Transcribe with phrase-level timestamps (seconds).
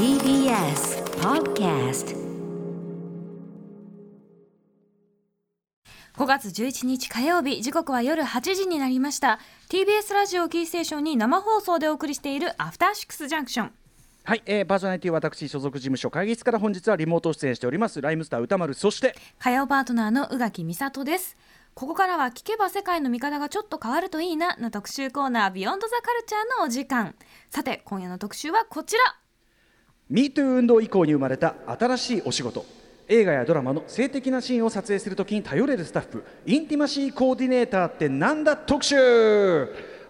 [0.00, 2.16] TBS Podcast
[6.16, 9.38] 5月11日火曜日時刻は夜8時になりました。
[9.68, 13.72] TBS ラジオキーステーションに生放送でお送りしているアフターシックスジャンクション。
[14.24, 18.00] はい、えー、パーソナリティは私所属事務所会議室から本日はリモート出演しております。
[18.00, 21.36] ライムスター歌丸そして火曜パートナーの宇垣美里です。
[21.74, 27.14] ここからは聞けば世界の見方がちょっと変わるといいなの特集コーナービヨンドザカルチャーのお時間。
[27.50, 29.19] さて今夜の特集はこちら
[30.10, 32.64] MeToo 運動以降に生まれた新しいお仕事。
[33.06, 36.24] 映画やドラマの性的なシーンを撮影するときに頼れるスタッフ。
[36.46, 38.96] インティマシーコーディネーターってなんだ特集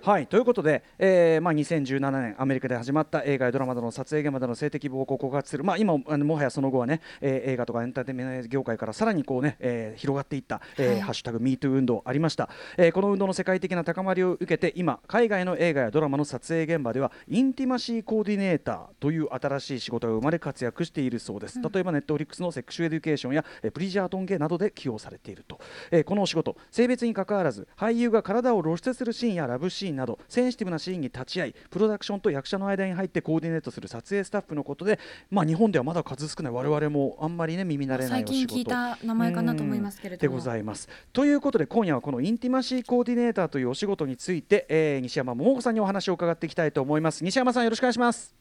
[0.03, 11.01] はいということで、えーまあ、2017年アメリカで始まった映画やドラマなどの撮影現場での性的暴行を告発する、まあ、今あのもはやその後はね、えー映画とかエンターテインメント業界からさらにこう、ねえー広がっていった、えーはい。
[11.03, 34.99] ハッシュタグ MeToo 運動ありました、えーこの運動の世界的な高まりを受けて今海外の映画やドラマの撮影現場ではインティマシーコーディネーターという新しい仕事が生まれ活躍しているそうです、例えばネットフリックスの Sex Education や、えーブリジャートン家などで起用されていると、えーこのお仕事性別に関わらず俳優が体を露出するシーンやラブシーンなどセンシティブなシーンに立ち会いプロダクションと役者の間に入ってコーディネートする撮影スタッフのことで、
[35.31, 40.89] まあ、日本ではまだ数少ない我々もあんまりね耳慣れない最近お仕事聞いた名前かなと思いますけれどもでございます。
[41.13, 47.25] ということで今夜はこのインティマシーコーディネーターというお仕事について、えー西山桃子さんにお話を伺っていきたいと思います。
[47.25, 48.35] 西山さんよろしくお願いします。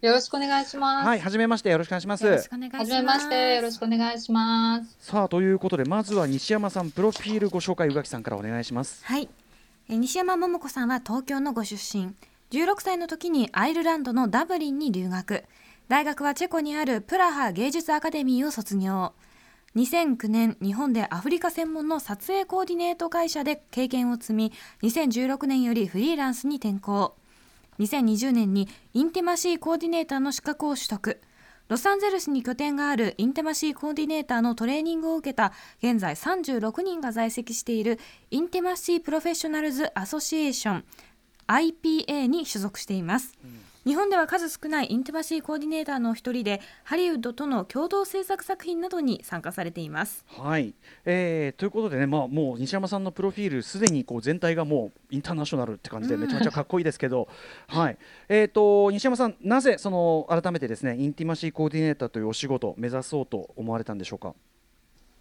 [0.00, 1.06] よろしくお願いします。
[1.06, 2.24] はい、はじめましてよろしくお願いします。
[2.24, 4.96] よろしくお願いしますはじめまして、よろしくお願いします。
[5.00, 9.04] さあということでまずは西山さんプロフィールご紹介宇垣さんからお願いします。
[9.04, 9.43] はいえー
[9.86, 12.14] 西山桃子さんは東京のご出身。
[12.50, 15.44] 16歳の時にアイルランドのダブリンに留学。
[15.88, 19.12] 大学はチェコにあるプラハ芸術アカデミーを卒業。
[19.76, 27.14] 2009年日本でアフリカ専門の撮影コーディネート会社で経験を積み2016年よりフリーランスに転向。
[27.78, 31.20] 2020年にインティマシーコーディネーターの資格を取得。
[31.68, 37.98] ロサンゼルスに拠点があるインティマシーコーディネーターのトレーニングを受けた現在36人が在籍している
[38.30, 40.84] Intimacy Professionals Association
[41.46, 43.36] IPA に所属しています、
[43.84, 50.24] 日本では数少ないインティマシーコーディネーターの一人でハリウッドとの共同制作作品などに参加されています。
[50.26, 50.74] はい、
[51.04, 57.28] えーということでね、まあ、もう西山さんのプロフィールすでにこう全体がもうインターナショナルって感じでめちゃめちゃかっこいいですけど、
[57.68, 57.98] はい。
[58.30, 64.34] えー、と西山さんなぜその改めてですねインティマシーコーディネーターというお仕事を目指そうと思われたんでしょうか？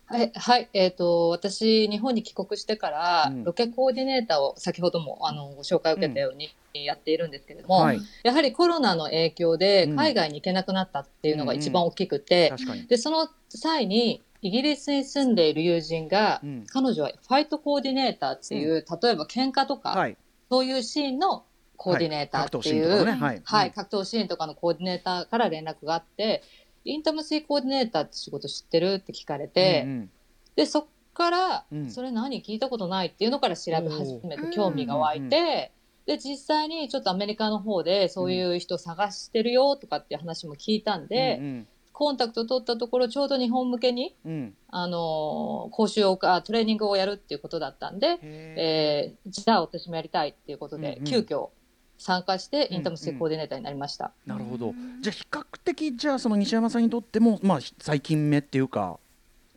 [0.06, 3.44] はい、はい、えっ、と、私、日本に帰国してから、うん。
[3.44, 9.96] ロケコーディネーターを先ほども、あの、ご紹介を受けたようにやっているんですけれども、はい、やはりコロナの影響でうん。
[9.96, 12.88] 海外に行けなくなったっていうのが一番大きくて、確かに。
[12.88, 16.66] で、その際に、イギリスに住んでいる友人が、うん。
[16.68, 20.18] 彼女はファイトコーディネーターっていう、例えば喧嘩とか、はい、
[20.50, 21.46] そういうシーンの
[21.78, 23.06] コーディネーターっていう、
[23.44, 26.44] はい格闘シーンとかのコーディネーターから連絡があって、
[26.86, 28.96] インタムシーコーディネーターって仕事知ってる？
[28.96, 30.12] って聞かれて、うんうん。
[30.56, 31.90] で、そっから、うん。
[31.90, 35.72] それ何聞いたことないっていうのから調べ始めて興味が湧いて、
[36.06, 44.32] で、実際にちょっとアメリカの方でそういう人探してるよとかっていう話も聞いたんで、うんコンタクト取ったところちょうど日本向けに、うん。
[44.32, 51.04] うんあのー講習をか、トレーニングをやるっていうことだったんで、へえーじゃあ私もやりたいっていうことで、うんうん。
[51.06, 51.50] 急遽
[51.98, 54.12] 参加してうんインタムシーコーディネーターになりました。
[54.26, 54.74] ーなるほど。
[55.02, 59.00] じゃあ比較的じゃあその西山さんにとってもまあ最近目っていうか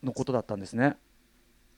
[0.02, 0.96] のことだったんですね。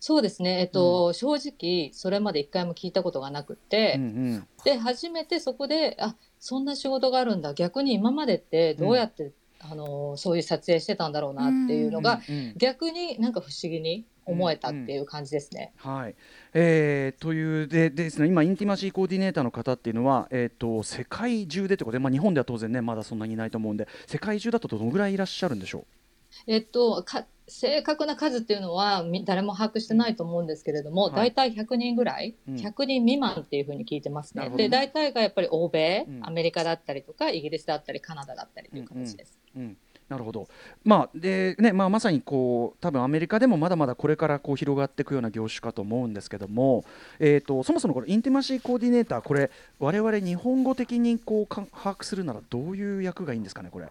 [0.00, 7.52] そうですね、えっと、正直、それまで一回も聞いたことがなくて、うんうんで、初めてそこで、あ、そんな仕事があるんだ。
[7.52, 15.72] 逆に今までってどうやって、あの、そういう撮影してたんだろうなっていうのが、うんうん逆になんか不思議に思えたっていう感じですね。
[15.76, 16.14] はい、
[16.54, 25.84] えーというででですね今インティマシーコーディネーターの方っていうのは、えー、と世界中でってことで、まあ、日本では当然ねまだそんなにいないと思うんで世界中だとどのぐらいいらっしゃるんでしょ
[26.46, 31.32] えっと、か正確な数っていうのはみ誰も把握してないと思うんですけれども、はい。
[31.32, 32.54] 大体100人ぐらい、うん。
[32.56, 34.40] 100人未満っていうふうに聞いてますね。
[34.40, 34.62] なるほど。
[34.62, 36.26] で、大体がやっぱり欧米、うん。
[36.26, 39.38] アメリカだったりとか、イギリスだったり、カナダだったりという形です。
[39.56, 39.76] う、うん、
[40.08, 40.48] なるほど、
[40.84, 46.84] まあでねまあ、まさにこう多分アメリカでもまだまだこれからこう広がっていくような業種かと思うんですけども、
[47.18, 53.88] えー、とそもそもこれインティマシーコーディネーターこれ我々日本語的にこうか把握するならどういう役がいいんですかねこれ。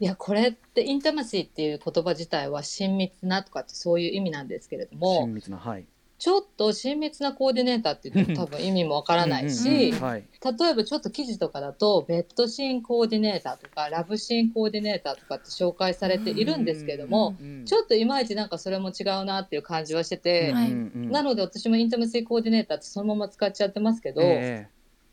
[0.00, 5.84] いや、これってインタマシーっていう言葉自体は親密なとかってそういう意味なんですけれども、親密なはい。
[6.20, 9.90] ちょっと親密なコーディネーターって言っても多分意味もわからないし。
[9.90, 20.52] 例えばちょっと記事とかだと、ベッドシーンコーディネーターとか、ラブシーンコーディネーターとかって紹介されているんですけども、うんちょっといまいちなんかそれも違うなっていう感じはしてて、
[20.94, 24.68] なので私もインタムシーコーディネーターってそのまま使っちゃってますけど、え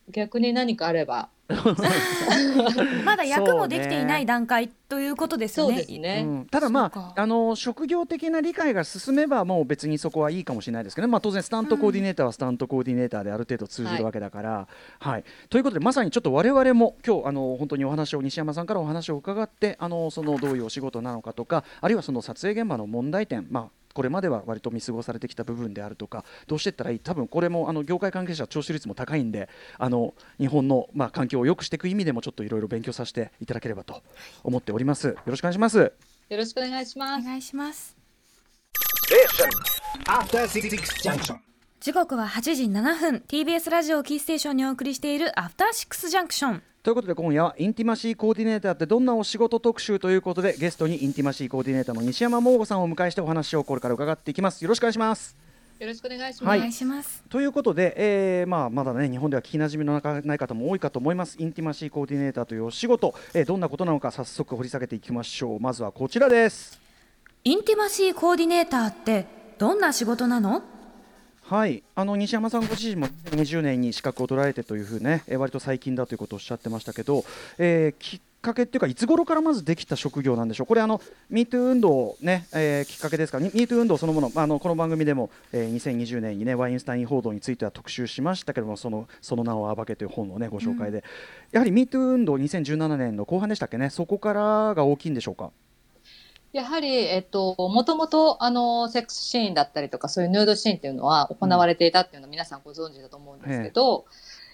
[0.09, 1.30] 逆に何かあれば。
[3.06, 5.77] まだ役もできていない段階ということですよね。
[5.77, 6.45] そうですね、うん。
[6.48, 14.68] ただまああの職業的な理解が進めばもう別にそこはいいかもしれないですけどね、まあ、当然スタントコーディネーターはスタントコーディネーターである程度通じるわけだから。
[15.00, 15.24] はい。
[15.50, 27.00] ということでまさにちょっと我々も今日あの本当にお話を西山さんからお話を伺ってあのそのどういうお仕事なのかとかあるいはその撮影現場の問題点、まあ、これまでは割と見過ごされてきた部分であるとかどうしていったらいい？
[27.00, 29.50] 多分これもあの業界関係者聴取率も高いんで
[29.80, 34.04] あの日本の、まあ、環境を良くしていく意味でもちょっといろいろ勉強させていただければと
[34.44, 35.08] 思っております。
[35.08, 35.80] よろしくお願いします。
[35.80, 35.92] よ
[36.30, 37.22] ろしくお願いします。
[37.24, 37.98] お願いします。
[40.06, 40.70] After Six
[41.02, 41.38] Junction.
[41.80, 54.63] 時刻は8時7分 TBS ラジオキーステーションにお送りしているアフターシックスジャンクションということで今夜はインティマシーコーディネーターってどんなお仕事特集ということでゲストにインティマシーコーディネーターの西山桃子さんをお迎えしてお話をこれから伺っていきます。
[54.63, 55.36] よろしくお願いします。
[55.80, 56.56] よろしくお願いします。
[56.60, 61.36] 願い、ということで、えーまあ、まだね日本では聞きなじみのなない方も多いかと思います。
[61.38, 65.60] インティマシーコーディネーターというお仕事、えーどんなことなのか早速掘り下げていきましょう。
[65.60, 66.80] まずはこちらです。
[67.44, 69.25] インティマシーコーディネーターって
[69.57, 70.63] どんな仕事なの？
[71.50, 77.24] はい、あの西山さんご自身も2020年に資格を取られてというふうね、えー割と最近だということをおっしゃってましたけど、
[77.58, 80.68] えーきっかけっていうかいつ頃からまずできた職業なんでしょう？
[80.68, 81.02] これあの
[81.32, 83.40] MeToo 運動ね、えーきっかけですか？
[83.40, 91.06] に MeToo 運動そのもの、まああのこの番組でも、えー2020年にねワインスタイン報道については特集しましたけども、そのその名を暴けという本をねご紹介で、
[91.54, 95.52] やはり MeToo 運動2017年の後半でしたっけね、そこからが大きいんでしょうか？
[96.57, 104.06] やはり、えっと、もともと、あの、セックスシーンだったりとか、そういうヌードシーンっていうのは行われていたっていうのは皆さんご存知だと思うんですけど、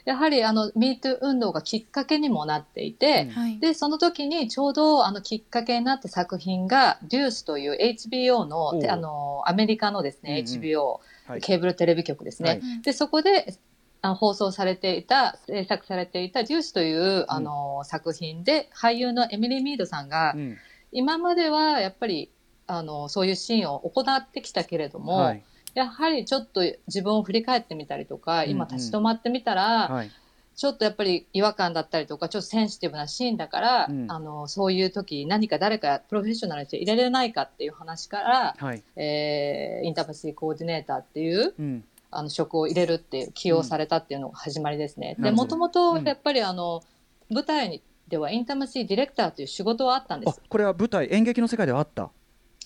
[0.03, 3.59] やはり、あの、MeToo 運動がきっかけにもなっていて、はい。
[3.59, 10.61] で、その時にちょうど、あの、きっかけになった作品が、デュースという HBO のあの、アメリカのですね、うんうん。
[10.61, 11.41] HBO、はい。
[11.41, 12.49] ケーブルテレビ局ですね。
[12.49, 12.61] はい。
[12.81, 13.57] で、そこで、
[14.01, 20.57] あ放送されていた、制作されていたデュースという、あの、作品で、俳優のエミリー・ミードさんがう、ん
[20.94, 22.31] 今まではやっぱり
[22.68, 25.44] あのそういうシーンを行ってきたけれども、はい。
[25.74, 28.78] やはりちょっと自分を振り返ってみたりとか今うんうん。
[28.78, 30.12] 立ち止まってみたら、はい。
[30.56, 34.12] ちょっとやっぱり違和感だったりとかちょっとセンシティブなシーンだから、うん。
[34.12, 38.84] あのそういう時何か誰かプロフェッショナルにして入れれないかっていう話から、はい。
[38.95, 41.84] えーインターパシーコーディネーターっていううん。
[42.16, 45.16] あの職を入れるっていう起用されたっていうのが始まりですね。
[45.18, 46.04] でもともとうん。
[46.04, 46.84] やっぱりあの
[47.31, 50.41] 舞台にではインターマシーディレクターという仕事はあったんであす。
[50.47, 52.11] これは舞台演劇の世界ではあった。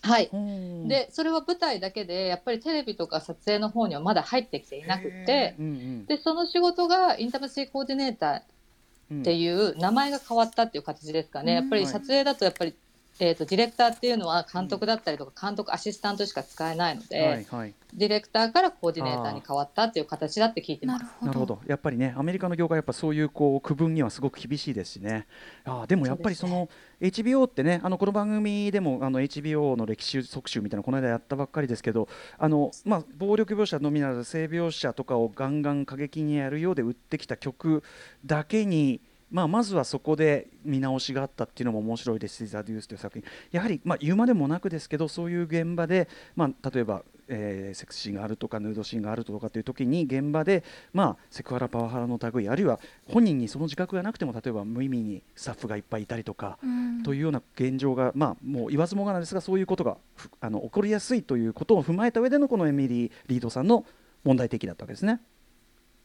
[0.01, 0.29] はい。
[0.31, 8.41] ででそれは舞台だけでやっぱりテレビとか撮影の方にはまだ入ってきていなくってうんうんでその仕事がインターマシーコーディネーター
[9.11, 11.57] うんっていう名前が変わったっていう形ですかね、うん。
[11.61, 12.75] やっぱり撮影だとやっぱり、
[13.19, 17.73] えー、とディレクターっていうのは監督だったりとか監督アシスタントしか使えないので、はいはい。
[17.93, 21.03] ディレクターからコーディネーターに変わったっていう形だって聞いてます。
[21.03, 21.13] なる。
[21.13, 21.27] ほど。
[21.27, 21.59] なるほど。
[21.67, 25.25] やっぱりねアメリカの業界やっぱそういうこう区分にはすごく厳しいですしね。
[25.65, 26.69] あーでもやっぱりその
[27.01, 37.83] HBO ってねあのこの番組でもあの HBO の歴史特集みたいなのこの間やったばっかりですけどあの、まあ、暴力描写のみならず性描写とかをガンガン過激にやるようで売ってきた曲
[38.25, 42.47] だけにまあ、まずはそこで見直しがあったっていうのも面白いです。
[42.47, 43.27] し「ザ・デュース」という作品。
[43.51, 50.63] やはり、まあ、言うまでもなくですけどそういう現場で、まあ、例えば、えーセクシーがあるとかヌードシーンがあるとかっていう時に現場で、
[50.93, 57.03] まあ、セクハラパワハラの類あるいは本人にその自覚がなくても例えば無意味にスタッフがいっぱいいたりとか、うん。
[57.03, 63.85] というような現状が、まあ、もう言わずもがなですがそういうことがふあの起こりやすいということを踏まえた上でのこのエミリー・リードさんの
[64.23, 65.19] 問題提起だったわけですね。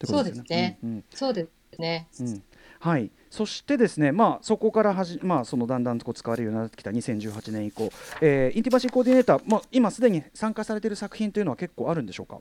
[0.04, 0.78] そうですね。
[0.82, 1.04] うんうん。
[1.10, 2.08] そうですね。
[2.20, 2.42] うん
[2.82, 12.40] はい、そしてですね、まあ、そこからはじ、まあ、そのだんだんとこう使われるようになってきた2018年以降、えーインティマシーコーディネーター、まあ、今すでに参加されている作品というのは結構あるんでしょうか？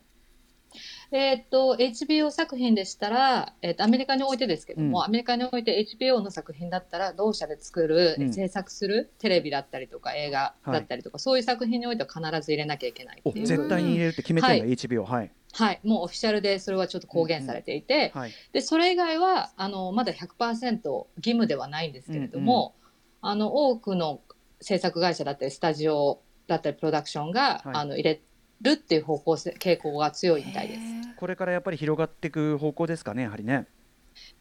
[1.12, 5.04] えーっと HBO 作品でしたら、えーっとアメリカにおいてですけども、うん。
[5.06, 8.34] アメリカにおいて HBO の作品だったら同社で作る、うん。
[8.34, 15.04] 制作するテレビだったりとか映画だったりとか、そういう作品においては必ず入れなきゃいけないい絶対に入れるって決めてるんだ、は HBO。
[15.04, 18.32] はい、はい、もうオフィシャルでそれはちょっと公言されていて、はい。
[18.54, 22.76] でそれ以外はあのまだ100%義務ではないんですけれども、
[23.22, 24.22] あの多くの
[24.62, 27.76] 制作会社だったりスタジオだったりプロダクションが、はい。
[27.76, 28.22] あの入れ
[28.62, 30.80] るっていう方向性傾向が強いみたいです。
[31.18, 33.68] これからやっぱり広がっていく方向ですかね、やはりね。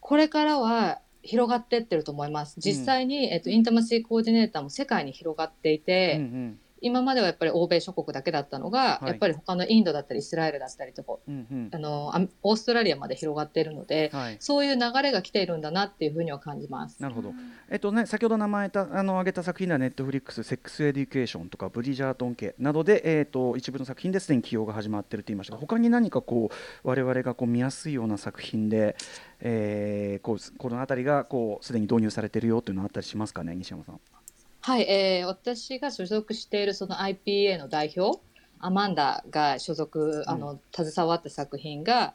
[0.01, 2.57] これからは広がってってると思います。
[2.59, 17.01] 実際に、えっと、インタマシーコーディネーターも世界に広がっていて、うんうん今まではやっぱり欧米諸国だけだったのが、はいやっぱり他のインドだったりイスラエルだったりとかうんうんあのアオーストラリアまで広がっているので、はいそういう流れが来ているんだなっていうふうには感じます。
[17.03, 17.33] なるほど。
[17.71, 28.97] えっとね、先ほど名前たあの挙げた作品ではネットフリックス、 Sex Education とかブリジャートン家などで、えっと一部の作品ですでに起用が始まっていると言いましたが、他に何かこう我々がこう見やすいような作品で、
[29.41, 34.01] えーこうこの辺りがこうすでに導入されているよというのはあったりしますかね、西山さん。
[34.63, 38.21] はい、えー私が所属しているその IPA の代表、
[38.59, 42.15] アマンダが所属、あの、携わった作品が、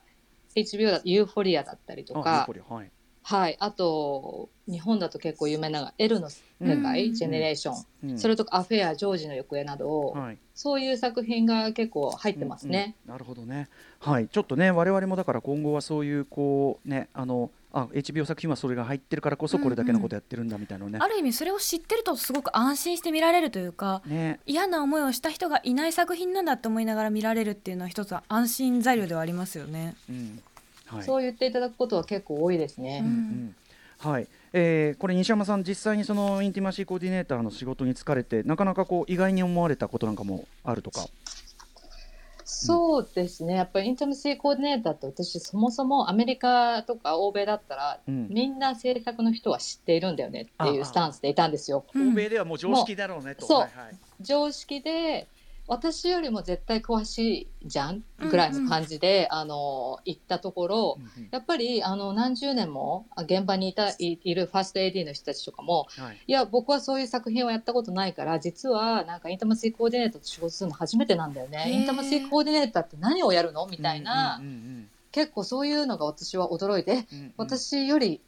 [0.55, 2.91] HBO だとユーフォリアだったりとあ、かはい。
[3.23, 10.37] はい、あと、日本だと結構有名な L の世界、うんジェネレーション、うんそれとかアフェア、ジョージの行方などを、はい。
[10.53, 12.95] そういう作品が結構入ってますね。
[13.05, 13.67] うんうんなるほどね。
[13.99, 20.99] はい、ちょっとね、我々もだから今後はそういうこうね、あのあ HBO 作品はそれが入ってるからこそこれだけのことやってるんだみたいなのね。
[21.01, 29.95] ある意味それを知ってるとすごく安心して見られるというかね、嫌な思いをした人がいない作品なんだって思いながら見られるっていうのは一つ安心材料ではありますよね。
[30.09, 30.41] うん、
[30.85, 31.03] はい。
[31.03, 33.01] そう言っていただくことは結構多いですね。
[33.03, 33.55] うんうん
[33.97, 41.05] はい、えーこれ西山さん実際にそのインティマシーコーディネーターの仕事に疲れてなかなかこう意外に思われたことなんかもあるとか？
[42.47, 43.55] そうですね。
[43.55, 51.85] やっぱりインタムシーコーディネーターって私そもそもアメリカとか欧米だったら、うんみんな制作の人は知っているんだよねっていうスタンスでいたんですよ。
[51.95, 53.47] うん欧米ではもう常識だろうねと。
[53.47, 55.27] そうはいはい常識で
[55.67, 61.29] 私よりも絶対詳しいじゃんぐらいの感じで、あの行ったところ、うんうん。
[61.31, 66.17] やっぱりあの何十年もあ現場にいたいいるファースト AD の人たちとかもはい。
[66.27, 71.71] いや僕はそういう作品をやったことないから実はなんかインタマシーコーディネーターと仕事するの初めてなんだよね。
[71.71, 73.65] インタマシーコーディネーターって何をやるの？
[73.67, 74.89] みたいな、うんうん。
[75.11, 77.33] 結構そういうのが私は驚いて、うんうん。
[77.37, 78.21] 私より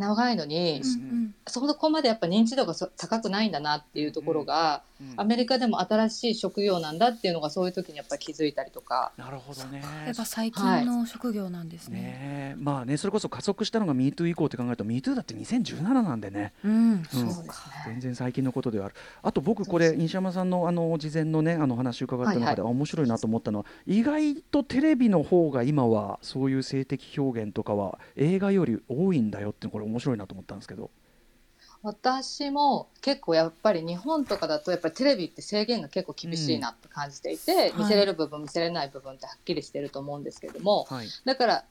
[0.00, 9.12] 長いのに、うんそこまでやっぱ認知度がそ高くないんだなっていうところが、うんアメリカでも新しい職業なんだっていうのがそういう時にやっぱり気づいたりとか。
[9.16, 9.82] なるほどね。
[10.04, 12.54] やっぱ最近の職業なんですね。
[12.58, 16.52] まあねそれこそ加速したのが MeToo 以降って考えると MeToo だって2017なんでね。
[16.62, 17.50] うん、うんそうですね。
[17.86, 18.94] 全然最近のことではある。
[19.22, 30.90] あと僕これ西山さんのあの事前のねあの話伺った中で、はいはいあ面白いなと思ったのは意外とテレビの方が今はそういう性的表現とかは映画より多いんだよってこれ面白いなと思ったんですけど。
[31.82, 37.78] 私も結構やっぱり日本とかだとやっぱりテレビって制限が結構厳しいなって感じていて、うん。
[37.80, 41.08] 見せれる部分見せれない部分ってはっきりしてると思うんですけれども、はい。
[41.24, 41.64] だから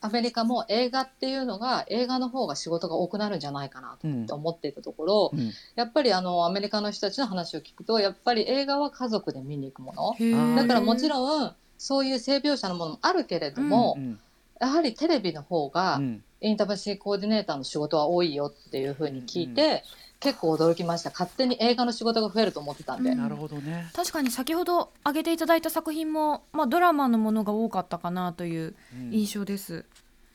[0.00, 5.52] アメリカも映画っていうのが映画の方が仕事が多くなるんじゃないかなうんと思っていたところ、うん。
[5.76, 10.56] やっぱりあのアメリカの人たちの話を聞くとやっぱり映画は家族で見に行くもの。
[10.56, 14.18] だからもちろんそういう性描写のものもあるけれども、うん。
[14.60, 19.84] やはりテレビの方がうんインターシーコーディネーターの仕事は多いよっていうふうに聞いて、
[20.20, 21.10] 結構驚きました。
[21.10, 23.18] 勝手に映画の仕事が増えると思ってたんで、うん。
[23.18, 23.90] なるほどね。
[23.94, 29.12] 確かに先ほど挙げていただいた作品も、まあ、ドラマのものが多かったかなといううん。
[29.12, 29.84] 印象です。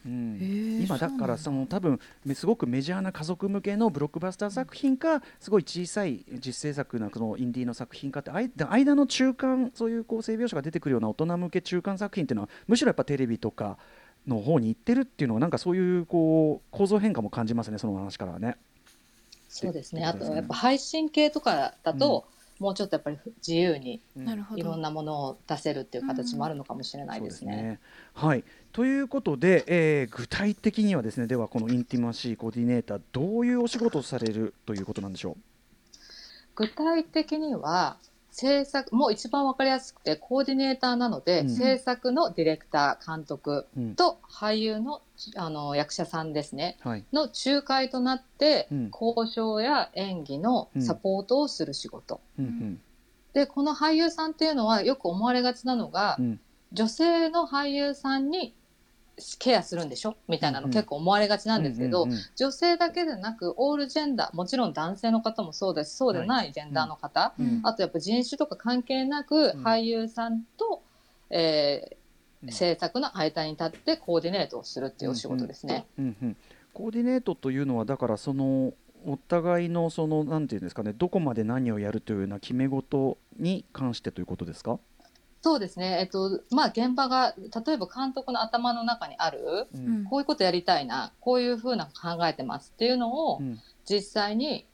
[0.06, 0.38] うん。
[0.40, 1.10] へー今だ。
[1.10, 13.78] からその多分めすごくメジャーな家族向けのブロックバスター作品かすごい小さい実制作なそのインディーの作品かってあい間の中間そういうこう性描写が出てくるような大人向け中間作品っていうのはむしろやっぱテレビとか
[14.28, 18.58] の方に行ってるっていうのはなんかそういうこう構造変化も感じますねその話からはね。
[19.50, 20.06] そうですね。
[20.06, 22.26] あってことやっぱ配信系とかだと、
[22.62, 24.02] もうちょっとやっぱり自由に
[24.56, 27.80] いろんなものを出せるっていう形もあるのかもしれないですね。
[28.14, 35.36] はい、ということで、えー具体的にはですねではこのインティマシーコーディネーターどういうお仕事をされるということなんでしょ
[36.56, 37.98] 具体的には
[38.32, 41.50] 制作もう一番わかりやすくてコーディネーターなので、うん。
[41.50, 43.80] 制作のディレクター監督う。
[43.80, 43.96] うん。
[43.96, 45.02] と俳優の
[45.36, 46.78] あの役者さんですね。
[46.82, 47.06] はい。
[47.12, 48.92] の仲介となって、うん。
[48.92, 52.22] 交渉や演技のサポートをする仕事。
[52.40, 52.82] うんうん。
[53.34, 56.40] でこの俳優さんっていうのはよく思われがちなのが、うん。
[56.72, 58.56] 女性の俳優さんに
[59.40, 60.16] ケアするんでしょ？
[60.28, 67.62] みたいなの結構思われがちなんですけど、女性だけでなくオールジェンダーもちろん男性の方もそうですそうでないジェンダーの方、うん。
[67.64, 69.64] あとやっぱ人種とか関係なくうん。
[69.64, 70.82] 俳優さんと、
[71.30, 71.98] え
[72.44, 72.50] うん。
[72.50, 75.86] ー制作の間に立ってコーディネートをするっていうお仕事ですね。
[76.00, 76.38] うんうん、
[76.74, 78.74] コーディネートというのはだからその
[79.06, 84.80] お互いのそのなんていうんですかねどこまで何をやるというような決め事に関してということですか、
[85.42, 90.04] そうですね、えっとまあ、現場が例えば監督の頭の中にあるううん。
[90.06, 93.60] こういうことやりたいなこういうふうな考えてますっていうのをうん。
[93.84, 94.68] 実際に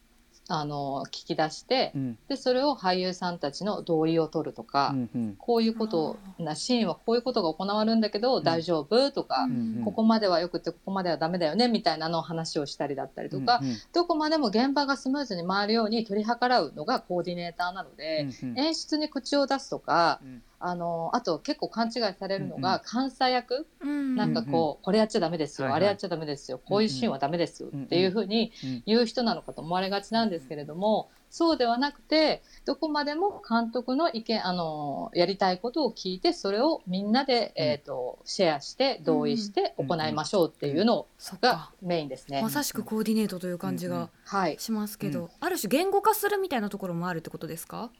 [0.49, 2.17] あの聞き出して、うん。
[2.29, 5.35] でそれを俳優さんたちの同意を取るとか、うんうん。
[5.37, 8.43] こういうことなシーンはこういうことが行われるんだけど、ん。
[8.43, 13.77] 大丈夫とか、うんここまではよくてここまではダメだよねみたいなのを話をしたりだったりとか、うんうん。
[13.93, 18.59] どこまでも現場がスムーズに回るように取り計らうのがコーディネーターなので、うんうん。
[18.59, 22.61] 演出に口を出すとかうんあのあと結構勘違いされるのうんうん。
[22.61, 24.15] が監査役、うん。
[24.15, 25.77] なんかこう、これやっちゃダメですよ、はいはい。
[25.77, 37.63] あれやっちゃダメですよこういうシーンはダメですようんうんっていうふうにうん言う人なのかと思われがちなんですけれども、そうではなくてどこまでも監督の意見あのやりたいことを聞いてそれをみんなで、うん。
[37.63, 41.05] えー、とシェアして同意して行いましょうっていうの
[41.41, 42.41] がメインですね。
[42.41, 43.99] まさしくコーディネートという感じうんうん。
[43.99, 45.29] がはい、しますけど、うん。
[45.39, 47.91] ある種言語化するみたいなところもあるってことですか？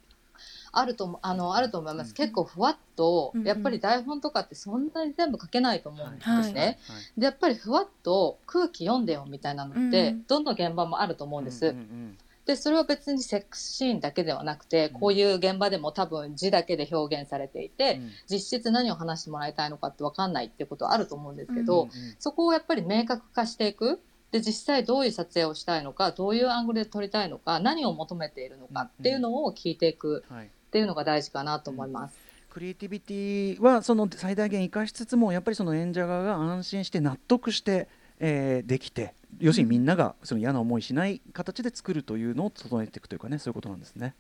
[0.80, 2.14] あると思あのあると思います、うん。
[2.14, 3.48] 結構ふわっと、うんうん。
[3.48, 6.34] やっぱり台本とかってそんなに全部書けないと思うんですね。
[6.34, 6.52] はい。
[6.52, 6.76] はい。
[7.18, 10.24] でやっぱりふわっと空気読んでよみたいなのって、うん。
[10.28, 11.68] どの現場もあると思うんです。
[11.68, 12.18] うんうん
[12.48, 18.12] でそれは別にセックスシーンだけではなくて、こういう現場でも多分字だけで表現されていて、うん。
[18.32, 24.00] 実質何を話してもらいたいのかって分かんないっていうことはあると思うんですけど、うんそこをやっぱり明確化していく。
[24.32, 30.24] で実際どういう撮影をしたいのかどういうアングルで撮りたいのか何を求めているのかっていうのを聞いていく。
[30.30, 32.18] はいっていうのが大事かなと思います。
[32.50, 37.88] クリエイティビティはその最大限生かしつつもやっぱりその演者側が安心して納得して、
[38.20, 44.16] えーできて要するにみんながその嫌な思いしない形で作るというのを整えていくというかねそういうことなんですね。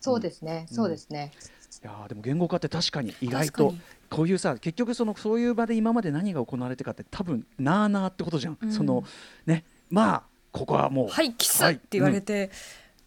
[0.00, 1.32] そうですね、うんそうですね。
[1.82, 3.74] いやーでも言語化って確かに意外と
[4.10, 8.58] こういうさ結局そのそういう場で今まで何が行われてかって多分なあなあってことじゃん。
[8.60, 9.04] うんその
[9.46, 12.56] ねまあここはもう、はいキスって言われて、どう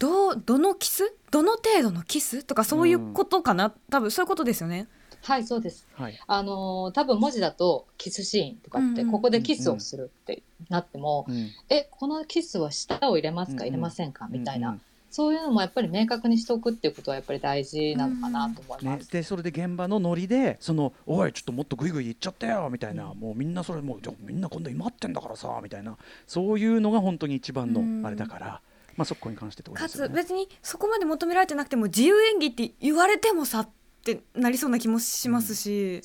[0.02, 1.14] どのキス？
[1.30, 2.44] どの程度のキス？
[2.44, 4.88] とかそういうことかな、多分そういうことですよね。
[5.22, 5.88] はい、そうです。
[5.94, 6.20] はい。
[6.26, 9.00] あのー多分文字だとキスシーンとかって、うん。
[9.00, 13.66] うんここでキスをするってなっても、うんえ、このキスは舌を入れますか、うんうん。
[13.68, 14.28] 入れませんか？
[14.32, 14.82] みたいな、うんうん
[15.14, 19.08] そういうのもやっぱり明確にしておくっていうことはやっぱり大事なのかなと思います。、ね。
[19.12, 25.98] でそれで現場のノリでその「おいちょっともっとグイグイいっちゃってよ」みたいな、もうみんなそれもうじゃあみんな今度今ってんだからさみたいな。
[26.28, 28.02] そういうのが本当に一番うん。
[28.02, 28.62] のあれだから、
[28.98, 30.14] まあそこに関してってことかですよね。
[30.14, 33.70] つ別にそこまで求められてなくても自由演技って言われてもさっ
[34.04, 36.02] てなりそうな気もしますし、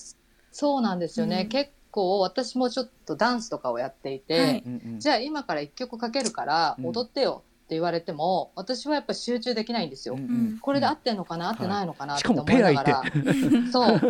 [0.52, 1.48] そうなんですよね、うん。
[1.48, 4.62] 結構私もちょっとダンスとかをやっていて、はい。
[4.64, 5.00] うんうん。
[5.00, 6.86] じゃあ今から一曲かけるからうん。
[6.86, 10.14] 踊ってよって言われても、私はやっぱ集中できないんですよ。
[10.14, 10.58] うんうん。
[10.60, 12.14] これで合ってんのかな、合ってないのかな？
[12.14, 12.28] っして。
[12.28, 13.02] 思いながら。
[13.02, 13.10] ペ
[13.72, 14.00] そう。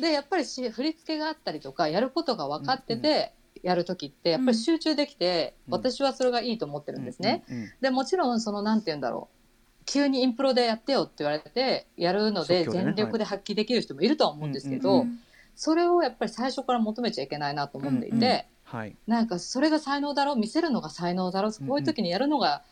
[0.00, 5.74] で、やっぱりし振り付けがあったりとか、やることが分かってて、やるときって、やっぱり集中できて、うん。
[5.74, 7.44] 私はそれがいいと思ってるんですね。
[7.80, 9.84] で、もちろん、その、なんて言うんだろう。
[9.84, 15.18] 急にインプロでやってよって言われて、やるので、全力で発揮できる人もいるとは思うんですけど、うん
[15.54, 18.46] それをやっぱり最初から求めちゃいけないなと思っていて、
[19.06, 22.62] なんかそれが才能だろう見せるのが才能だろうこういう時にやるのが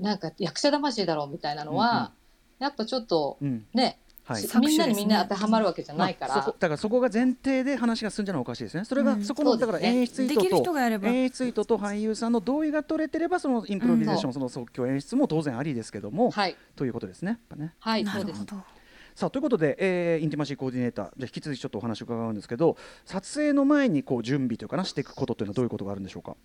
[0.00, 2.12] なんか役者魂だろうみたいなのは、
[2.58, 3.66] やっぱちょっとうん。
[3.74, 4.42] ね、はい。
[4.60, 8.84] みんなにみんな当てはまるわけじゃないから、だからそこが前提で話が進んじゃうのはおかしいですね。
[8.84, 16.56] それが、うんそこのだから演出意図と演出意図と俳優さんの同意が取れてればそのインプロビゼーション、その即興演出も当然ありですけども、はい。
[16.76, 17.40] ということですね。
[17.56, 17.74] ね。
[17.78, 18.38] はいそうです。
[18.38, 18.62] なるほど
[19.14, 21.04] さあということで、えーインティマシーコーディネーター。
[21.06, 26.36] じゃあ引き続きちょっとお話を伺うんですけど撮影の前にこう準備というかなしていくことというのはどういうことがあるんでしょうか？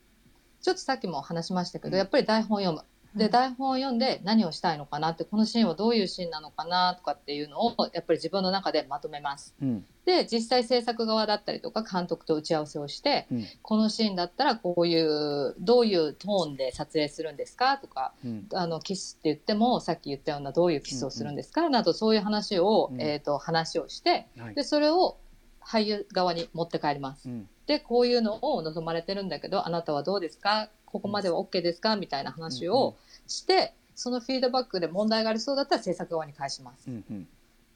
[0.61, 1.97] ちょっとさっきも話しましたけど、うん。
[1.97, 2.79] やっぱり台本を読む。
[2.81, 9.55] うんで台本を読んで何をしたいのかなってこのシーンはどういうシーンなのかなとかっていうのをやっぱり自分の中でまとめます。
[9.61, 9.85] うん。
[10.05, 13.45] で実際制作側だったりとか監督と打ち合わせをしてうん。
[13.61, 18.47] このシーンだったらこういうどういうトーンで撮影するんですかとかうん。
[18.53, 23.01] あのキスって言ってもさっき言ったようなどういうキスをするんですか、などそういう話を、うん。
[23.01, 24.55] えー、と話をしてはい。
[24.55, 25.17] でそれを
[25.61, 27.29] 俳優側に持って帰ります。
[27.29, 30.69] うんでこういうのを望まれてるんだけどあなたはどうですか？
[30.85, 31.97] ここまでは OK ですか？
[31.97, 32.95] みたいな話を
[33.27, 36.89] して、そのフィードバックで問題がありそうだったら制作側に返します。
[36.89, 37.27] うんうん。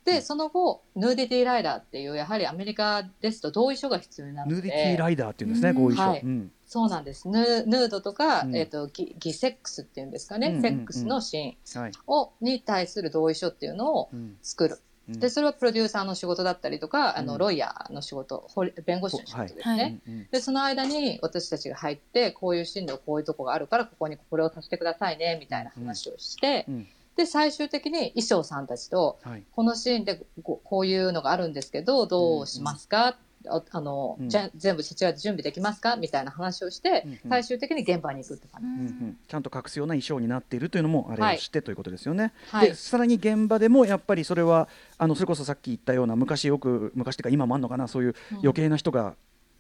[0.03, 4.67] でその後 nudity rider っていうやはりアメリカですと同意書が必要になるので。
[4.69, 5.75] nudity rider っていうんですね、うん。
[5.83, 6.01] 合意書。
[6.01, 6.21] はい。
[6.21, 6.51] うん。
[6.65, 7.27] そうなんです。
[7.27, 8.55] ヌードとか、うん。
[8.55, 10.61] えー、と疑似セックスっていうんですかね、うんうんうん。
[10.63, 11.91] セックスのシーンはい。
[12.07, 14.37] をに対する同意書っていうのをうん。
[14.41, 14.79] 作る。
[15.09, 15.19] うん。
[15.19, 17.39] で、それはプロデューサーの仕事だったりとか、あの、うん。
[17.39, 18.47] ロイヤーの仕事、
[18.85, 20.01] 弁護士の仕事ですね。
[20.31, 26.87] で、その間に私たちが入って、こういう進路、こういうとこがあるから、ここにこれを足してくださいね、みたいな話をして、うん。
[27.15, 29.43] で、最終的に衣装さんたちと、はい。
[29.51, 34.29] このシーンでここういうのがあるんですけど、どうしますか、ああの、うん。
[34.29, 35.95] じゃ全部そちらで準備できますか？
[35.95, 37.19] みたいな話をして、うんうん。
[37.29, 38.67] 最終的に現場に行くって感じ。
[38.67, 39.17] うんうん。
[39.27, 42.33] ちゃんと隠すような衣装になっているというのもあれをしてということですよね。
[42.49, 42.69] はい。
[42.69, 48.37] でさらに現場でもやっぱりそれはあのそれこそさっき言ったような昔よく昔っていうか今もあるのかなそういううん。
[48.39, 49.15] 余計な人が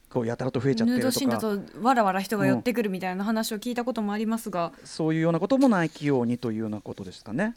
[0.09, 1.13] こうやたらと増えちゃってヌーるとか。
[1.13, 7.53] ドシーンだとわらわら人が寄ってくるみたいな話を聞いたこともありますが、そういうようなこともないようにというようなことですかね。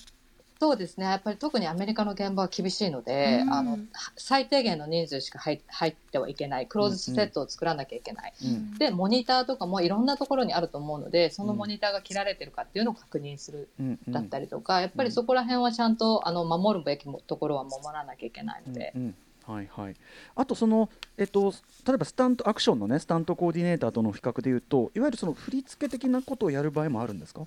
[0.60, 1.06] そうですね。
[1.06, 3.52] やっぱり特にアメリカの現場は厳しいので、うん。
[3.52, 3.78] あの
[4.16, 6.66] 最低限の人数しか入入ってはいけない。
[6.66, 14.12] クローズセットを作らなきゃいけない、うんでモニターとかもいろんなところにあると思うのでそのモニターが切られてるかっていうのを確認するうんうん。
[14.12, 18.92] だったりとか、やっぱりそこら辺はちゃんとあの守るべきもところは守らなきゃいけないので。
[18.94, 19.14] うんうん。
[19.46, 19.96] はいはい、
[20.36, 20.88] あとその、
[21.18, 21.52] えっと、
[21.86, 27.42] 例えばスタントアクションのねスタントコーディネーターとの比較でいうといわゆるその振り付け的なことをやる場合もあるんですか、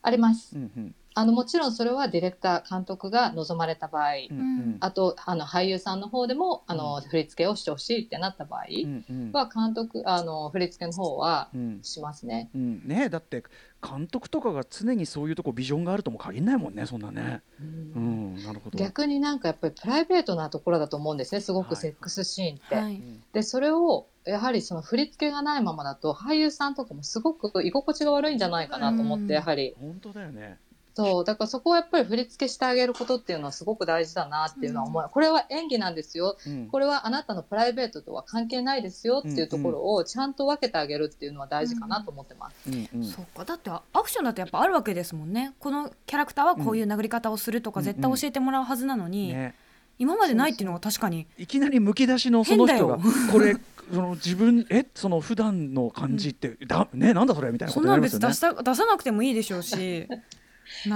[0.00, 0.56] あります。
[0.56, 4.76] うんうんあのもちろんそれはディレクター監督が望まれた場合、うんうん。
[4.80, 9.32] あとあの俳優さんの方でもあの、振り付けをしてほしいってなった場合うんうん。
[9.32, 11.78] は監督あの振り付けの方はうん。
[11.82, 12.50] しますね。
[12.54, 12.82] うん。
[12.86, 13.42] ねだって
[13.82, 17.40] 監督とかが常にそういうとこビジョンがあるとも限らないもんねそんなね。
[17.58, 18.78] うん、なるほど。
[18.78, 21.68] 逆になんかやっぱりプライベートなところだと思うんですねすごはい。
[21.70, 22.74] くセックスシーンって。
[22.74, 22.96] はい。
[22.96, 23.22] うん。
[23.32, 29.74] でそれをやはりその振り付けがないままだと俳優さんとかもすごく居心地が悪いんじゃないかなと思っうんてやはり。
[29.80, 30.58] 本当だよね。
[30.96, 36.38] そうだからそこをやっぱり振り付けしてあげることっていうのはすごく大事だなっていうのは思う、これは演技なんですよ。
[36.46, 36.68] うん。
[36.68, 42.70] これはあなたのプライベートとは関係ないですよっていうところをちゃんと分けてあげるっていうのは大事かなと思ってます。
[42.70, 43.04] うんうん。
[43.04, 43.44] そうか。
[43.44, 45.52] だってアクションだとやっぱあるわけですもんね。
[45.58, 49.54] このキャラクターはこういう殴り方をするとかうん絶対教えてもらうはずなのに、ね、
[49.98, 53.54] 今までないっていうのが確かにいきなりむき出しのその人が変 これ
[53.92, 58.56] その自分えその普段の感じって、だねなんだそれみたいなこそんなんとになりますよね。
[58.56, 58.62] 出。
[58.62, 60.08] した出さなくてもいいでしょうし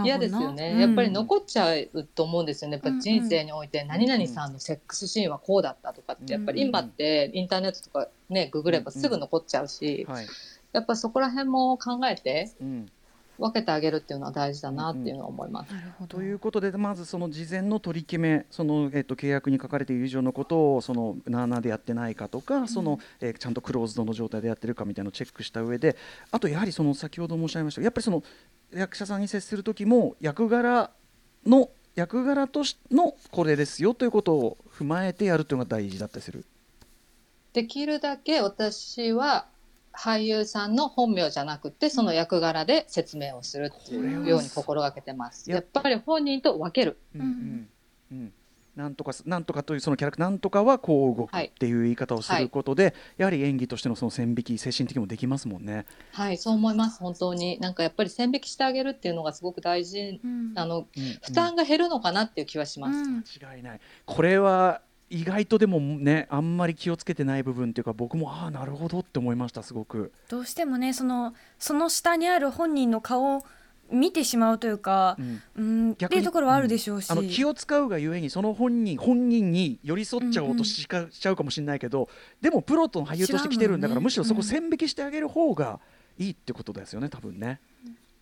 [0.05, 0.81] 嫌ですよね、うん。
[0.81, 2.81] やっぱり残っちゃうと思うんですよね。
[2.83, 10.27] やっぱ人生において何々さんのセックスシーンはこうだったとかってやっぱり今ってインターネットとかねググればすぐ残っちゃうしはい。
[10.73, 12.91] やっぱそこら辺も考えてうん。
[13.41, 15.73] 分けてあげるっていうのは大事だなっていうのは思います。
[15.73, 16.19] なるほど。
[16.19, 25.97] ということでまずその事前の取り決めその、えっと、契約に書かれている以上のことをそのなあなあでやってないかとか、そのえーちゃんとクローズドの状態でやってるかみたいなのをチェックした上で
[26.31, 28.23] あとやはりその先ほど申し上げましたやっぱりその
[28.73, 30.91] 役者さんに接する時も役柄
[31.47, 36.45] の役柄としのこれですよということを踏まえてやるというのが大事だったりする。
[37.53, 39.47] できるだけ私は
[39.93, 45.51] 俳優さんの本名じゃなくてその役柄で説明をするっていうように心がけてます。
[45.51, 46.99] ややっぱり本人と分ける。
[47.15, 47.69] うんうん
[48.13, 48.33] うん
[48.77, 55.87] なんとかすなんとかというそのキャラクターなんとかはこう動くはいっていう言い方をすることで、やはり演技としてのその線引き精神的にもできますもんね。
[56.13, 57.01] はい、そう思います。
[57.01, 60.21] 本当になんかやっぱり線引きしてあげるっていうのがすごく大事。
[60.23, 60.87] うんあのうん
[61.23, 62.99] 負担が減るのかなっていう気はします。
[62.99, 64.81] うん間違いないこれは
[65.11, 70.13] 意外とでもねあんまり気をつけてない部分っていうか僕もああなるほどって思いましたすごく。
[70.29, 73.43] どうしてもねそのその下にある本人の顔を
[73.93, 75.43] 見てしまうというかう、ん。
[75.57, 82.09] うん、っていうところはあるでしょうし、あの気を使うがゆえにその本人本人に寄り添っちゃおうとしか、しちゃうかもしれないけど
[82.41, 84.05] でもプロとの俳優として来てるんだから、ね。
[84.05, 85.81] むしろそこうん線引きしてあげる方が
[86.19, 87.61] いいってことですよね多分ね。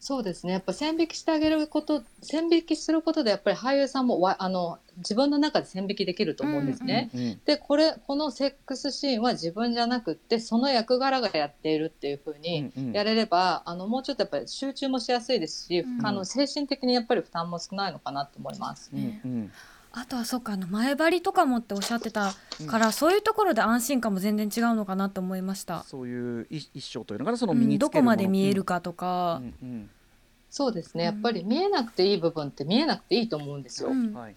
[0.01, 0.53] そうですね。
[0.53, 7.11] やっぱ線引きしてあげること、線引きすることでやっぱり俳優さんもわあの自分の中で線引きできると思うんですね。
[7.13, 18.91] うんうんでこれこのセックスシーンは自分じゃなくってその役柄がやっているっていう風にうんうんやれれば、あのもうちょっとやっぱり集中もしやすいですし、うんあの精神的にやっぱり負担も少ないのかなと思います。
[18.95, 19.53] うんうん
[19.93, 22.35] あとはそうかあの前張りとかもっておっしゃってた
[22.67, 25.83] から、そういうところで安心感も全然違うのかなと思いました。
[25.85, 29.41] そういう一一生というのかなそのうん身につけるものどこまで見えるかとか。
[29.43, 29.91] う、んうん。
[30.51, 31.05] そうですね。
[31.05, 33.91] やっぱり見えなくていい部分って見えなくていいと思うんですよ。
[33.91, 34.15] うん。
[34.15, 34.35] はい。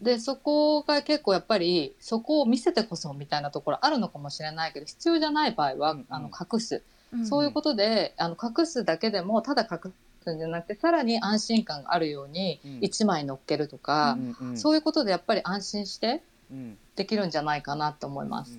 [0.00, 6.06] でそこが結構やっぱりそこを見せてこそみたいなところあるのかもしれないけど必要じゃない場合は、うんうん。
[6.08, 6.82] あの隠す、
[7.14, 9.92] んそういうことであの隠すだけでもただ隠
[10.38, 12.70] じゃなくてさらに安心感があるようにうん。
[12.80, 16.78] 1枚乗っけるとか、うんうんそういうことでやっぱり安心してうん。
[16.96, 18.58] できるんじゃないかなと思います。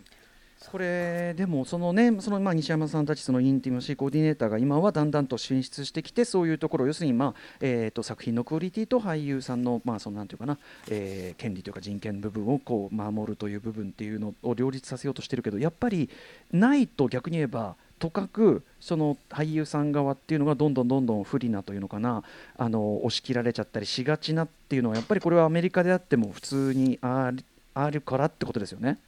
[0.72, 10.58] これでもそのねそのまあ西山さんたちそのインティマシーコーディネーターが今はだんだんと進出してきてそういうところ要するにまあえーと作品のクオリティと俳優さんのまあそのなんていうかな、
[10.90, 16.10] えー権利というか人権部分をこう守るという部分っていうのを両立させようとしてるけどやっぱり
[16.52, 22.24] ないと逆に言えばとかくその俳優さん側っていうのがどんどんどんどん不利なというのかな
[22.58, 29.00] あの押し切られちゃったりしがちなっていうのはやっぱりこれはアメリカであっても普通にあるからってことですよね。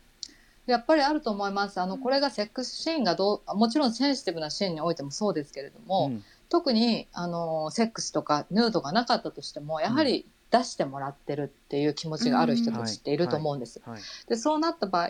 [0.65, 1.81] やっぱりあると思います。
[1.81, 13.81] あのこれがセックスシーンがどうもちろんセンシティブなシーンにおいてもそうですけれども、うん特にあのセックスとかヌードがなかったとしてもやはり出してもらってるっていう気持ちがある人たちっていると思うんです。
[13.84, 15.08] はいでそうなった場合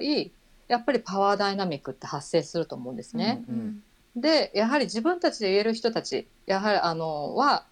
[0.67, 3.43] やっぱりパワーダイナミックって発生すると思うんですね。
[3.49, 3.83] うん
[4.15, 7.65] でやはり自分たちで言える人たちやはりあのは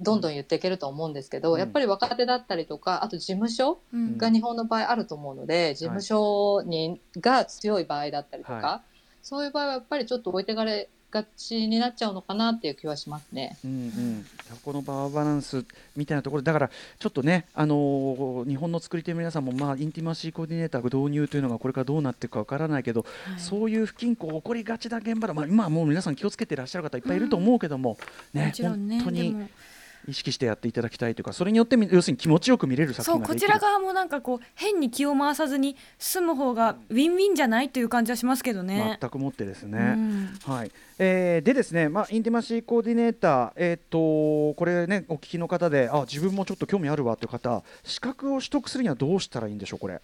[0.00, 1.58] どんどん言っていけると思うんですけど、うん。
[1.60, 4.18] やっぱり若手だったりとかあと事務所うん。
[4.18, 8.82] が日本の場合あると思うので、事務所にが強い場合だったりとか、は
[9.22, 13.56] そういう場合はやっぱりちょっと置いてかれがちになっちゃうのかなっていう気はしますね。
[13.64, 14.26] うんうん、
[14.62, 15.64] このパワーバランス
[15.96, 27.96] みたいなところだからちょっとね、あのー日本の作り手の皆さんも、まあ、インティマシーコーディネーター導入というのがこれからどうなっていくかわからないけど、はいそういう不均衡起こりがちな現場だ、まあ、今はもう皆さん気をつけてらっしゃる方いっぱいいると思うけども、
[28.34, 29.48] ねもちろんね本当に
[30.08, 38.98] 意識してやっていただきたいというかそれによってみ要するに気持ちよく見れる作そうこ品ができるちら側もなんかこう変に気を回さずに済む方がウィンウィンじゃないという感じはしますけどね。
[39.00, 39.78] 全くもってですね。
[39.78, 50.00] うんはいえーでですね、まあ、インティマシーコーディネーター、えー、とこれね、お聞きの方で、あ自分もちょっと興味あるわという方、資格を取得するにはどうしたらいいんでしょう、これ。